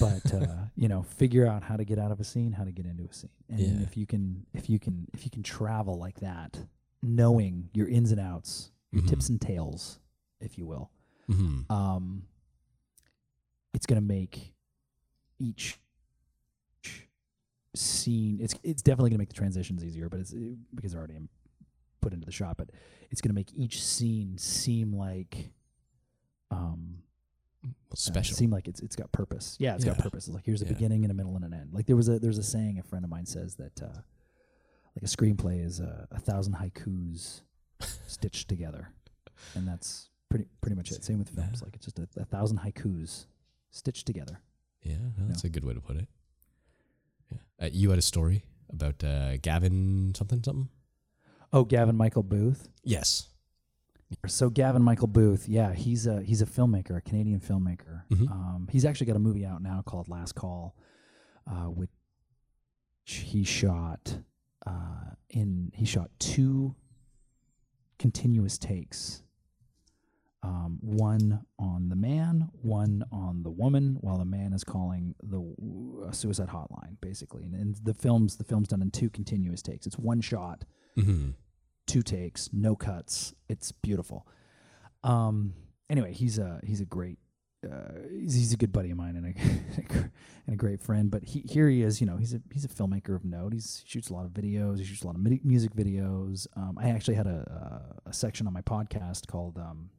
[0.00, 2.72] But uh, you know, figure out how to get out of a scene, how to
[2.72, 3.80] get into a scene, and Yeah.
[3.82, 6.58] if you can, if you can, if you can travel like that,
[7.00, 9.08] knowing your ins and outs, Mhm.
[9.08, 9.98] tips and tails,
[10.40, 10.90] if you will,
[11.26, 12.24] hmm um,
[13.74, 14.54] it's going to make
[15.38, 15.78] each
[17.74, 18.38] scene.
[18.40, 20.36] It's it's definitely going to make the transitions easier, but it's uh,
[20.74, 21.28] because they're already in-
[22.00, 22.56] put into the shot.
[22.56, 22.70] But
[23.10, 25.50] it's going to make each scene seem like.
[26.50, 26.98] Um,
[27.64, 28.36] uh, special.
[28.36, 29.56] seem like it's it's got purpose.
[29.60, 30.26] Yeah, it's got purpose.
[30.26, 30.72] It's like here's a Yeah.
[30.72, 31.72] beginning and a middle and an end.
[31.72, 33.86] Like there was a there's a saying a friend of mine says that uh,
[34.96, 37.42] like a screenplay is a, a thousand haikus
[38.06, 38.88] stitched together,
[39.54, 41.04] and that's pretty pretty much it.
[41.04, 41.58] Same with films.
[41.60, 41.64] Yeah.
[41.66, 43.26] Like it's just a, a thousand haikus
[43.70, 44.40] stitched together.
[44.82, 46.08] yeah, no, that's a good way to put it.
[47.30, 47.66] Yeah.
[47.66, 50.68] Uh, you had a story about uh, Gavin something something.
[51.52, 52.68] Oh, Gavin Michael Booth.
[52.82, 53.28] Yes.
[54.26, 58.02] So Gavin Michael Booth, yeah, he's a he's a filmmaker, a Canadian filmmaker.
[58.10, 58.30] Mhm.
[58.30, 60.76] Um, he's actually got a movie out now called Last Call,
[61.46, 61.88] uh, which
[63.06, 64.18] he shot
[64.66, 66.74] uh, in he shot two
[67.98, 69.22] continuous takes
[70.42, 75.40] um, one on the man, one on the woman, while the man is calling the
[76.08, 77.44] a suicide hotline, basically.
[77.44, 79.86] And, and the film's the film's done in two continuous takes.
[79.86, 80.64] It's one shot,
[80.98, 81.30] Mm-hmm.
[81.86, 83.34] two takes, no cuts.
[83.48, 84.26] It's beautiful.
[85.04, 85.54] Um.
[85.88, 87.18] Anyway, he's a he's a great.
[87.64, 89.98] Uh, he's, he's a good buddy of mine and a,
[90.46, 91.10] and a great friend.
[91.10, 92.00] But he, here he is.
[92.00, 93.52] You know, he's a he's a filmmaker of note.
[93.52, 94.78] He's, he shoots a lot of videos.
[94.78, 96.46] He shoots a lot of music videos.
[96.56, 99.90] Um, I actually had a, a a section on my podcast called um,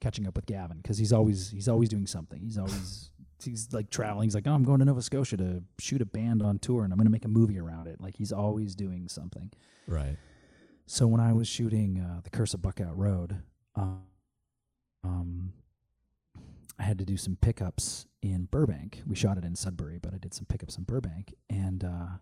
[0.00, 2.40] "Catching Up with Gavin" because he's always he's always doing something.
[2.40, 3.10] He's always
[3.44, 4.26] he's like traveling.
[4.26, 6.92] He's like, oh, I'm going to Nova Scotia to shoot a band on tour, and
[6.92, 8.00] I'm going to make a movie around it.
[8.00, 9.52] Like he's always doing something.
[9.86, 10.16] Right.
[10.86, 13.42] So when I was shooting uh, the Curse of Buckout Road,
[13.74, 14.02] um,
[15.02, 15.52] um,
[16.78, 19.02] I had to do some pickups in Burbank.
[19.06, 22.18] We shot it in Sudbury, but I did some pickups in Burbank, and uh,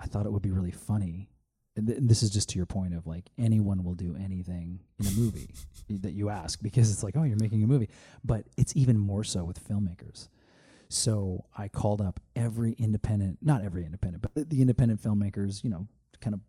[0.00, 1.30] I thought it would be really funny.
[1.76, 4.80] And, th- and this is just to your point of like anyone will do anything
[4.98, 5.54] in a movie
[5.90, 7.90] that you ask because it's like, oh, you're making a movie,
[8.24, 10.28] but it's even more so with filmmakers.
[10.88, 15.86] So I called up every independent, not every independent, but the, independent filmmakers, you know,
[16.20, 16.40] kind of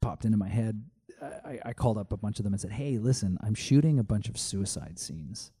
[0.00, 0.84] popped into my head.
[1.22, 4.04] I, I called up a bunch of them and said, "Hey, listen, I'm shooting a
[4.04, 5.52] bunch of suicide scenes,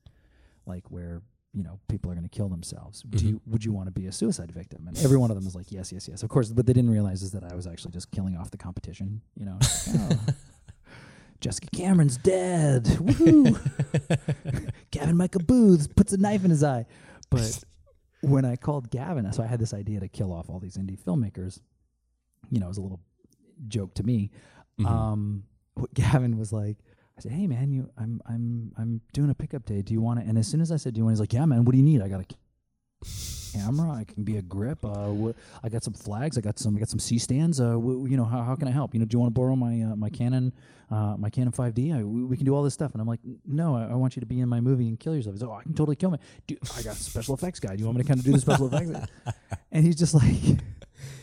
[0.66, 3.02] like where you know people are going to kill themselves.
[3.02, 5.44] Do you, would you want to be a suicide victim?" And every one of them
[5.44, 7.66] was like, "Yes, yes, yes." Of course, but they didn't realize is that I was
[7.66, 9.20] actually just killing off the competition.
[9.36, 10.32] You know, like, oh,
[11.40, 12.84] Jessica Cameron's dead.
[12.84, 14.70] Woohoo!
[14.90, 16.86] Gavin Michael Booth puts a knife in his eye.
[17.30, 17.62] But
[18.22, 20.98] when I called Gavin, so I had this idea to kill off all these indie
[20.98, 21.60] filmmakers.
[22.50, 23.00] You know, it was a little
[23.68, 24.30] joke to me.
[24.80, 24.86] Mhm.
[24.86, 25.44] Um,
[25.74, 26.78] what Gavin was like,
[27.16, 29.82] I said, "Hey man, you, I'm, I'm, I'm doing a pickup day.
[29.82, 31.16] Do you want to?" And as soon as I said, "Do you want?" It?
[31.16, 31.64] He's like, "Yeah, man.
[31.64, 32.02] What do you need?
[32.02, 32.26] I got a
[33.52, 33.90] camera.
[33.92, 34.84] I can be a grip.
[34.84, 35.30] Uh, wh-
[35.62, 36.36] I got some flags.
[36.36, 37.60] I got some, I got some C stands.
[37.60, 38.94] Uh, wh- you know, how, how can I help?
[38.94, 40.52] You know, do you want to borrow my, uh, my Canon,
[40.90, 41.96] uh, my Canon 5D?
[41.96, 44.16] I, we, we can do all this stuff." And I'm like, "No, I, I want
[44.16, 45.96] you to be in my movie and kill yourself." He's like, "Oh, I can totally
[45.96, 46.18] kill me.
[46.48, 47.76] Do, I got a special effects guy.
[47.76, 48.90] Do you want me to kind of do the special effects?"
[49.72, 50.36] And he's just like,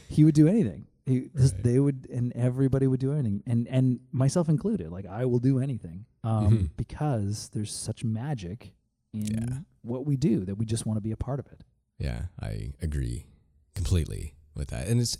[0.10, 0.86] he would do anything.
[1.06, 1.64] He just, Right.
[1.64, 4.92] they would, and everybody would do anything, and and myself included.
[4.92, 6.70] Like I will do anything um, Mhm.
[6.78, 8.74] because there's such magic
[9.14, 9.60] in Yeah.
[9.82, 11.64] what we do that we just want to be a part of it.
[11.98, 13.26] Yeah, I agree
[13.74, 14.88] completely with that.
[14.88, 15.18] And it's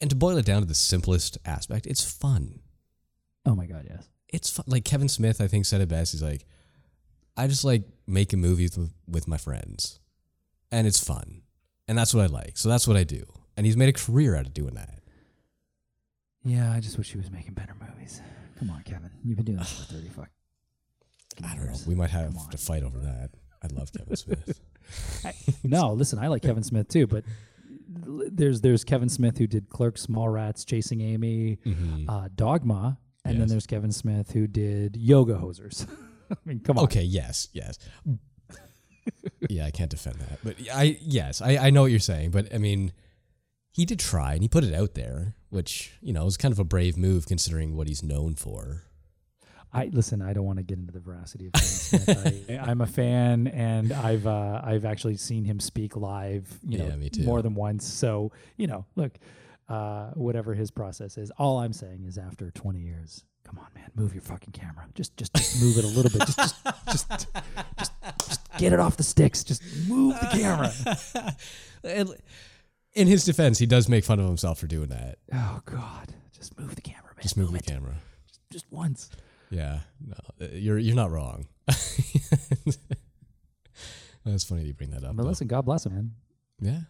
[0.00, 2.60] and to boil it down to the simplest aspect, it's fun.
[3.46, 4.08] Oh my god, yes.
[4.28, 4.64] It's fun.
[4.68, 6.12] Like Kevin Smith, I think said it best.
[6.12, 6.44] He's like,
[7.36, 10.00] I just like making movies with, with my friends,
[10.72, 11.42] and it's fun,
[11.86, 12.58] and that's what I like.
[12.58, 13.22] So that's what I do.
[13.56, 15.00] And he's made a career out of doing that.
[16.44, 18.20] Yeah, I just wish he was making better movies.
[18.58, 20.28] Come on, Kevin, you've been doing this for thirty fuck.
[21.44, 21.74] I don't know.
[21.86, 23.30] We might have to fight over that.
[23.62, 24.60] I love Kevin Smith.
[25.64, 27.24] no, listen, I like Kevin Smith too, but
[27.88, 32.04] there's there's Kevin Smith who did Clerks, Mallrats, Chasing Amy, Mhm.
[32.08, 35.86] uh, Dogma, and then there's Kevin Smith who did Yoga Hosers.
[36.30, 36.84] I mean, come on.
[36.84, 37.78] Okay, yes, yes.
[39.48, 40.38] yeah, I can't defend that.
[40.44, 42.92] But I yes, I, I know what you're saying, but I mean
[43.76, 46.58] he did try and he put it out there, which, you know, is kind of
[46.58, 48.84] a brave move considering what he's known for.
[49.70, 50.22] I listen.
[50.22, 52.48] I don't want to get into the veracity of Kevin Smith.
[52.48, 56.48] I, I'm a fan, and I've uh, I've actually seen him speak live.
[56.66, 57.84] You know, Yeah, more than once.
[57.86, 59.12] So you know, look,
[59.68, 63.90] uh, whatever his process is, all I'm saying is, after 20 years, come on, man,
[63.94, 64.86] move your fucking camera.
[64.94, 66.26] Just just, just move it a little bit.
[66.26, 66.64] Just just
[67.08, 67.26] just
[67.78, 67.92] just
[68.26, 69.44] just get it off the sticks.
[69.44, 70.72] Just move the camera.
[72.96, 75.18] In his defense, he does make fun of himself for doing that.
[75.32, 77.22] Oh God, just move the camera, man.
[77.22, 77.66] Just move the it.
[77.66, 77.94] camera.
[78.50, 79.10] just once.
[79.50, 81.46] Yeah, no, uh, you're you're not wrong.
[84.24, 85.14] That's funny that you bring that up.
[85.14, 85.28] But though.
[85.28, 86.10] listen, God bless him, man.
[86.60, 86.80] Yeah.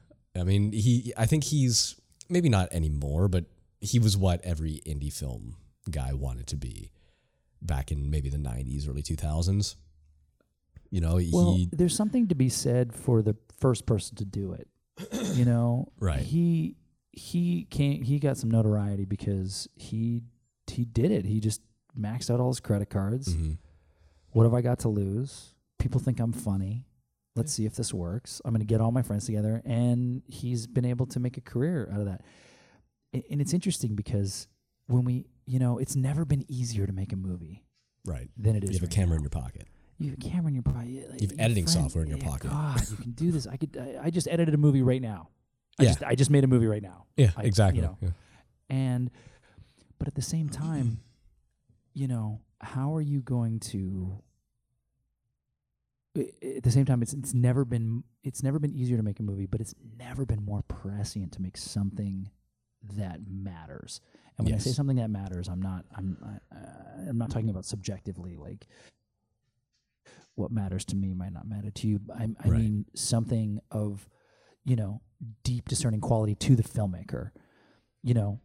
[0.40, 3.44] I mean, he I think he's maybe not anymore, but
[3.80, 5.56] he was what every indie film
[5.90, 6.92] guy wanted to be
[7.60, 9.76] back in maybe the 90s, early 2000s.
[10.90, 14.52] You know, Well, he there's something to be said for the first person to do
[14.52, 14.68] it.
[15.34, 16.20] You know, Right.
[16.20, 16.76] He
[17.12, 18.02] he came.
[18.02, 20.22] He got some notoriety because he
[20.66, 21.24] he did it.
[21.24, 21.60] He just
[21.98, 23.34] maxed out all his credit cards.
[23.34, 23.58] Mhm.
[24.32, 25.54] What have I got to lose?
[25.78, 26.84] People think I'm funny.
[27.34, 28.40] Let's see if this works.
[28.44, 31.40] I'm going to get all my friends together, and he's been able to make a
[31.42, 32.22] career out of that.
[33.14, 34.48] A- And it's interesting because
[34.86, 37.64] when we, you know, it's never been easier to make a movie
[38.06, 38.30] right.
[38.38, 38.70] than it is.
[38.70, 39.16] You have a right camera now.
[39.16, 39.68] in your pocket.
[39.98, 40.88] You have a camera in your pocket.
[40.88, 42.50] You have editing software in your pocket.
[42.50, 43.46] God, you can do this.
[43.46, 43.76] I could.
[43.80, 45.28] I, I just edited a movie right now.
[45.78, 45.88] I Yeah.
[45.90, 47.06] just, I just made a movie right now.
[47.16, 47.80] Yeah, I- exactly.
[47.80, 48.08] You know, Yeah.
[48.70, 49.10] and
[49.98, 51.00] but at the same time,
[51.94, 54.22] you know, how are you going to?
[56.42, 59.22] At the same time, it's it's never been it's never been easier to make a
[59.22, 62.30] movie, but it's never been more prescient to make something
[62.94, 64.00] that matters.
[64.38, 66.16] And when I say something that matters, I'm not I'm
[66.52, 66.58] I,
[67.10, 68.66] I'm not talking about subjectively like
[70.36, 72.00] what matters to me might not matter to you.
[72.14, 72.60] I, I Right.
[72.60, 74.08] mean something of,
[74.64, 75.00] you know,
[75.42, 77.30] deep discerning quality to the filmmaker.
[78.02, 78.40] You know,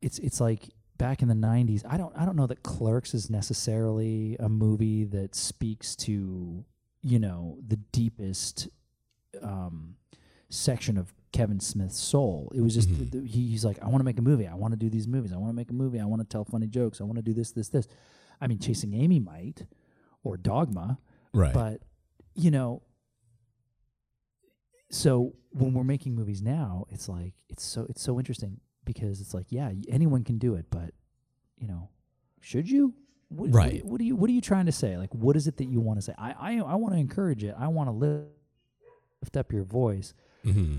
[0.00, 1.84] it's it's like back in the '90s.
[1.86, 6.64] I don't I don't know that Clerks is necessarily a movie that speaks to
[7.02, 8.68] you know the deepest
[9.42, 9.96] um,
[10.48, 12.50] section of Kevin Smith's soul.
[12.54, 13.12] It was just Mhm.
[13.12, 14.46] th- he, he's like, I want to make a movie.
[14.46, 15.32] I want to do these movies.
[15.32, 16.00] I want to make a movie.
[16.00, 17.00] I want to tell funny jokes.
[17.00, 17.86] I want to do this, this, this.
[18.40, 19.66] I mean, Chasing Amy might,
[20.28, 20.98] or Dogma,
[21.32, 21.52] Right.
[21.54, 21.80] but
[22.34, 22.82] you know.
[24.90, 29.34] So when we're making movies now, it's like it's so it's so interesting because it's
[29.34, 30.94] like yeah, anyone can do it, but
[31.58, 31.90] you know,
[32.40, 32.94] should you?
[33.28, 33.84] What, Right.
[33.84, 34.96] What, what are you What are you trying to say?
[34.96, 36.14] Like, what is it that you want to say?
[36.16, 37.54] I I, I want to encourage it.
[37.58, 40.14] I want to lift up your voice
[40.44, 40.76] hmm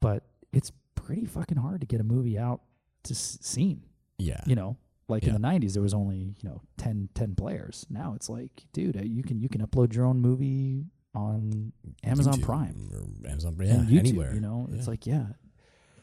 [0.00, 2.60] but it's pretty fucking hard to get a movie out
[3.04, 3.82] to s- seen.
[4.18, 4.40] Yeah.
[4.46, 4.76] You know,
[5.08, 5.34] like Yeah.
[5.34, 7.84] in the '90s, there was only you know 10, 10 players.
[7.90, 11.72] Now it's like, dude, uh, you can you can upload your own movie on
[12.04, 13.68] Amazon YouTube Prime or Amazon Prime.
[13.68, 13.76] Yeah.
[13.84, 13.98] YouTube.
[13.98, 14.34] anywhere.
[14.34, 15.26] You know, it's like yeah.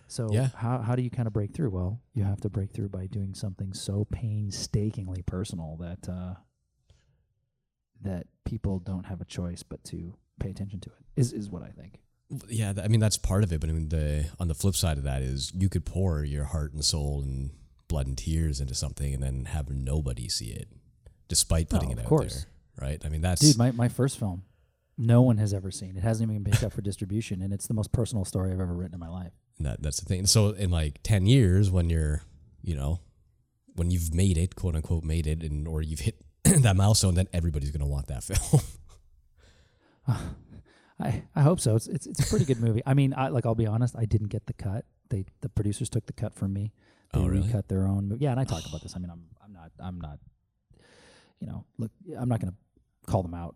[0.08, 0.50] So Yeah.
[0.56, 1.70] how how do you kind of break through?
[1.70, 6.36] Well, you have to break through by doing something so painstakingly personal that uh,
[8.02, 11.06] that people don't have a choice but to pay attention to it.
[11.20, 12.00] Is is what I think.
[12.48, 14.76] Yeah, th- I mean that's part of it, but I mean the on the flip
[14.76, 17.52] side of that is you could pour your heart and soul and
[17.90, 20.70] blood and tears into something and then have nobody see it,
[21.28, 22.46] despite putting Oh, it out course.
[22.78, 23.02] there, right?
[23.06, 24.44] I mean that's Dude, my, my first film,
[24.98, 25.98] no one has ever seen.
[25.98, 28.62] It hasn't even been picked up for distribution, and it's the most personal story I've
[28.62, 29.34] ever written in my life.
[29.60, 30.26] that, that's the thing.
[30.26, 32.22] So in like ten years, when you're,
[32.62, 33.02] you know,
[33.76, 37.28] when you've made it, quote unquote, made it, and or you've hit that milestone, then
[37.34, 38.62] everybody's gonna want that film.
[41.02, 41.76] I, I hope so.
[41.78, 42.82] It's, it's it's a pretty good movie.
[42.86, 44.86] I mean, I, like I'll be honest, I didn't get the cut.
[45.10, 46.74] They the producers took the cut from me.
[47.14, 47.48] They Oh, really?
[47.48, 48.16] recut their own.
[48.20, 48.96] Yeah, and I talk about this.
[48.96, 50.20] I mean, I'm I'm not I'm not,
[51.40, 52.54] you know, look, I'm not gonna
[53.08, 53.56] call them out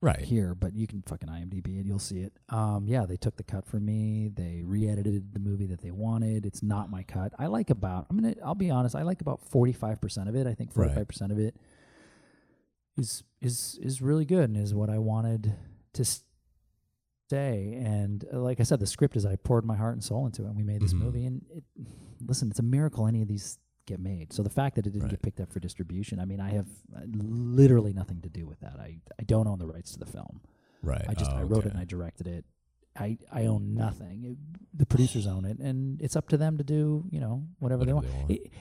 [0.00, 0.20] right.
[0.20, 1.86] here, but you can fucking IMDb it.
[1.86, 2.32] You'll see it.
[2.48, 4.30] Um, yeah, they took the cut from me.
[4.32, 6.46] They re-edited the movie that they wanted.
[6.46, 7.32] It's not my cut.
[7.38, 8.06] I like about.
[8.08, 8.34] I'm gonna.
[8.44, 8.94] I'll be honest.
[8.96, 10.46] I like about 45 percent of it.
[10.46, 10.86] I think Right.
[10.86, 11.56] 45 percent of it
[12.96, 15.54] is is is really good and is what I wanted
[15.92, 16.04] to
[17.30, 17.74] say.
[17.82, 20.42] And uh, like I said, the script is I poured my heart and soul into
[20.44, 20.48] it.
[20.48, 20.98] and We made this Mhm.
[21.00, 21.64] movie, and it,
[22.20, 24.32] listen, it's a miracle any of these get made.
[24.32, 25.10] So the fact that it didn't Right.
[25.12, 28.60] get picked up for distribution, I mean, I have uh, literally nothing to do with
[28.60, 28.78] that.
[28.80, 30.40] I I don't own the rights to the film.
[30.82, 31.04] Right.
[31.08, 32.44] I just Oh, I wrote it and I directed it.
[32.96, 34.24] I I own nothing.
[34.24, 34.38] It-
[34.78, 37.92] the producers own it, and it's up to them to do you know whatever, they
[37.92, 38.06] want.
[38.06, 38.30] they want.
[38.30, 38.52] It-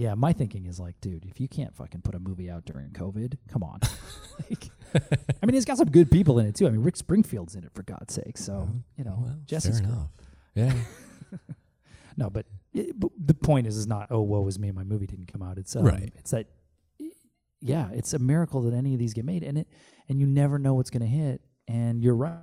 [0.00, 2.88] yeah, my thinking is like, dude, if you can't fucking put a movie out during
[2.90, 3.80] COVID, come on.
[4.50, 4.70] like,
[5.42, 6.66] I mean, it's got some good people in it too.
[6.66, 8.38] I mean, Rick Springfield's in it for God's sake.
[8.38, 10.08] So you know, well, Jesse's fair enough.
[10.54, 10.72] Yeah.
[12.16, 12.44] No, but,
[12.74, 15.42] it, but the point is, is not oh woe is me, my movie didn't come
[15.42, 15.56] out.
[15.56, 16.12] It's um, Right.
[16.18, 16.48] It's that,
[17.62, 19.68] yeah, it's a miracle that any of these get made, and it
[20.08, 21.40] and you never know what's going to hit.
[21.66, 22.36] And you're right,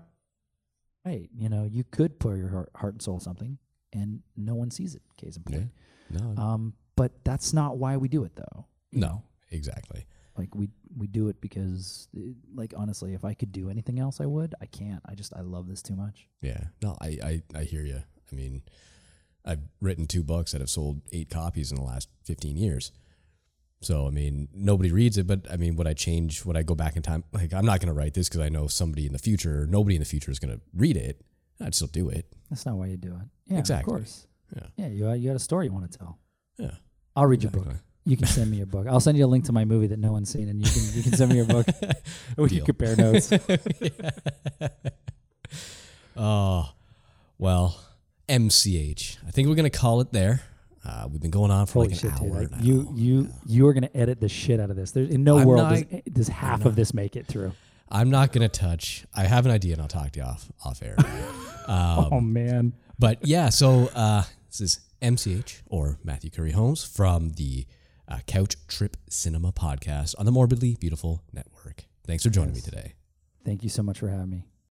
[1.06, 1.30] right.
[1.36, 3.60] You know, you could pour your heart, heart and soul something,
[3.94, 5.02] and no one sees it.
[5.18, 5.58] Case in yeah.
[5.58, 5.72] point.
[6.10, 6.42] No.
[6.42, 8.66] Um, but that's not why we do it, though.
[8.92, 9.24] no.
[9.50, 10.06] Exactly.
[10.38, 10.68] like we
[10.98, 14.54] we do it because, uh, like honestly, if I could do anything else, I would.
[14.62, 15.02] I can't.
[15.06, 16.28] I just I love this too much.
[16.42, 16.66] Yeah.
[16.84, 18.04] No, I, I, I hear you.
[18.30, 18.62] I mean,
[19.46, 22.92] I've written two books that have sold eight copies in the last 15 years.
[23.80, 26.76] So, I mean, nobody reads it, but I mean, would I change, would I go
[26.76, 27.24] back in time?
[27.32, 29.96] Like, I'm not going to write this because I know somebody in the future, nobody
[29.96, 31.22] in the future is going to read it.
[31.62, 32.26] I'd still do it.
[32.50, 33.30] That's not why you do it.
[33.54, 33.94] Yeah, Exactly.
[33.94, 34.28] of course.
[34.56, 34.68] Yeah.
[34.76, 36.20] Yeah, you you got a story you want to tell.
[36.58, 36.72] Yeah.
[37.18, 37.64] I'll read your book.
[37.64, 37.84] Exactly.
[38.06, 38.88] You can send me your book.
[38.88, 40.82] I'll send you a link to my movie that no one's seen, and you can
[40.96, 41.66] you can send me your book.
[42.38, 42.66] we can Deal.
[42.66, 43.34] compare notes.
[46.20, 46.72] Oh,
[47.38, 47.80] well,
[48.28, 49.18] MCH.
[49.28, 50.42] I think we're going to call it there.
[50.84, 52.32] Uh, we've been going on for Holy like an shit, dude!
[52.34, 52.40] hour.
[52.42, 52.58] Like, now.
[52.60, 54.92] you you you are gonna edit the shit out of this.
[54.92, 57.52] There's in no I'm world not- does, does half of this make it through.
[57.90, 59.06] I'm not going to touch.
[59.14, 60.96] I have an idea and I'll talk to you off, off air.
[61.68, 67.32] um, oh man, But yeah, so uh, this is MCH or Matthew Currie Holmes from
[67.32, 67.66] the
[68.08, 71.86] uh, Couch Trip Cinema podcast on the Morbidly Beautiful Network.
[72.06, 72.66] Thanks for joining Yes.
[72.66, 72.94] me today.
[73.46, 74.44] thank you so much for having me.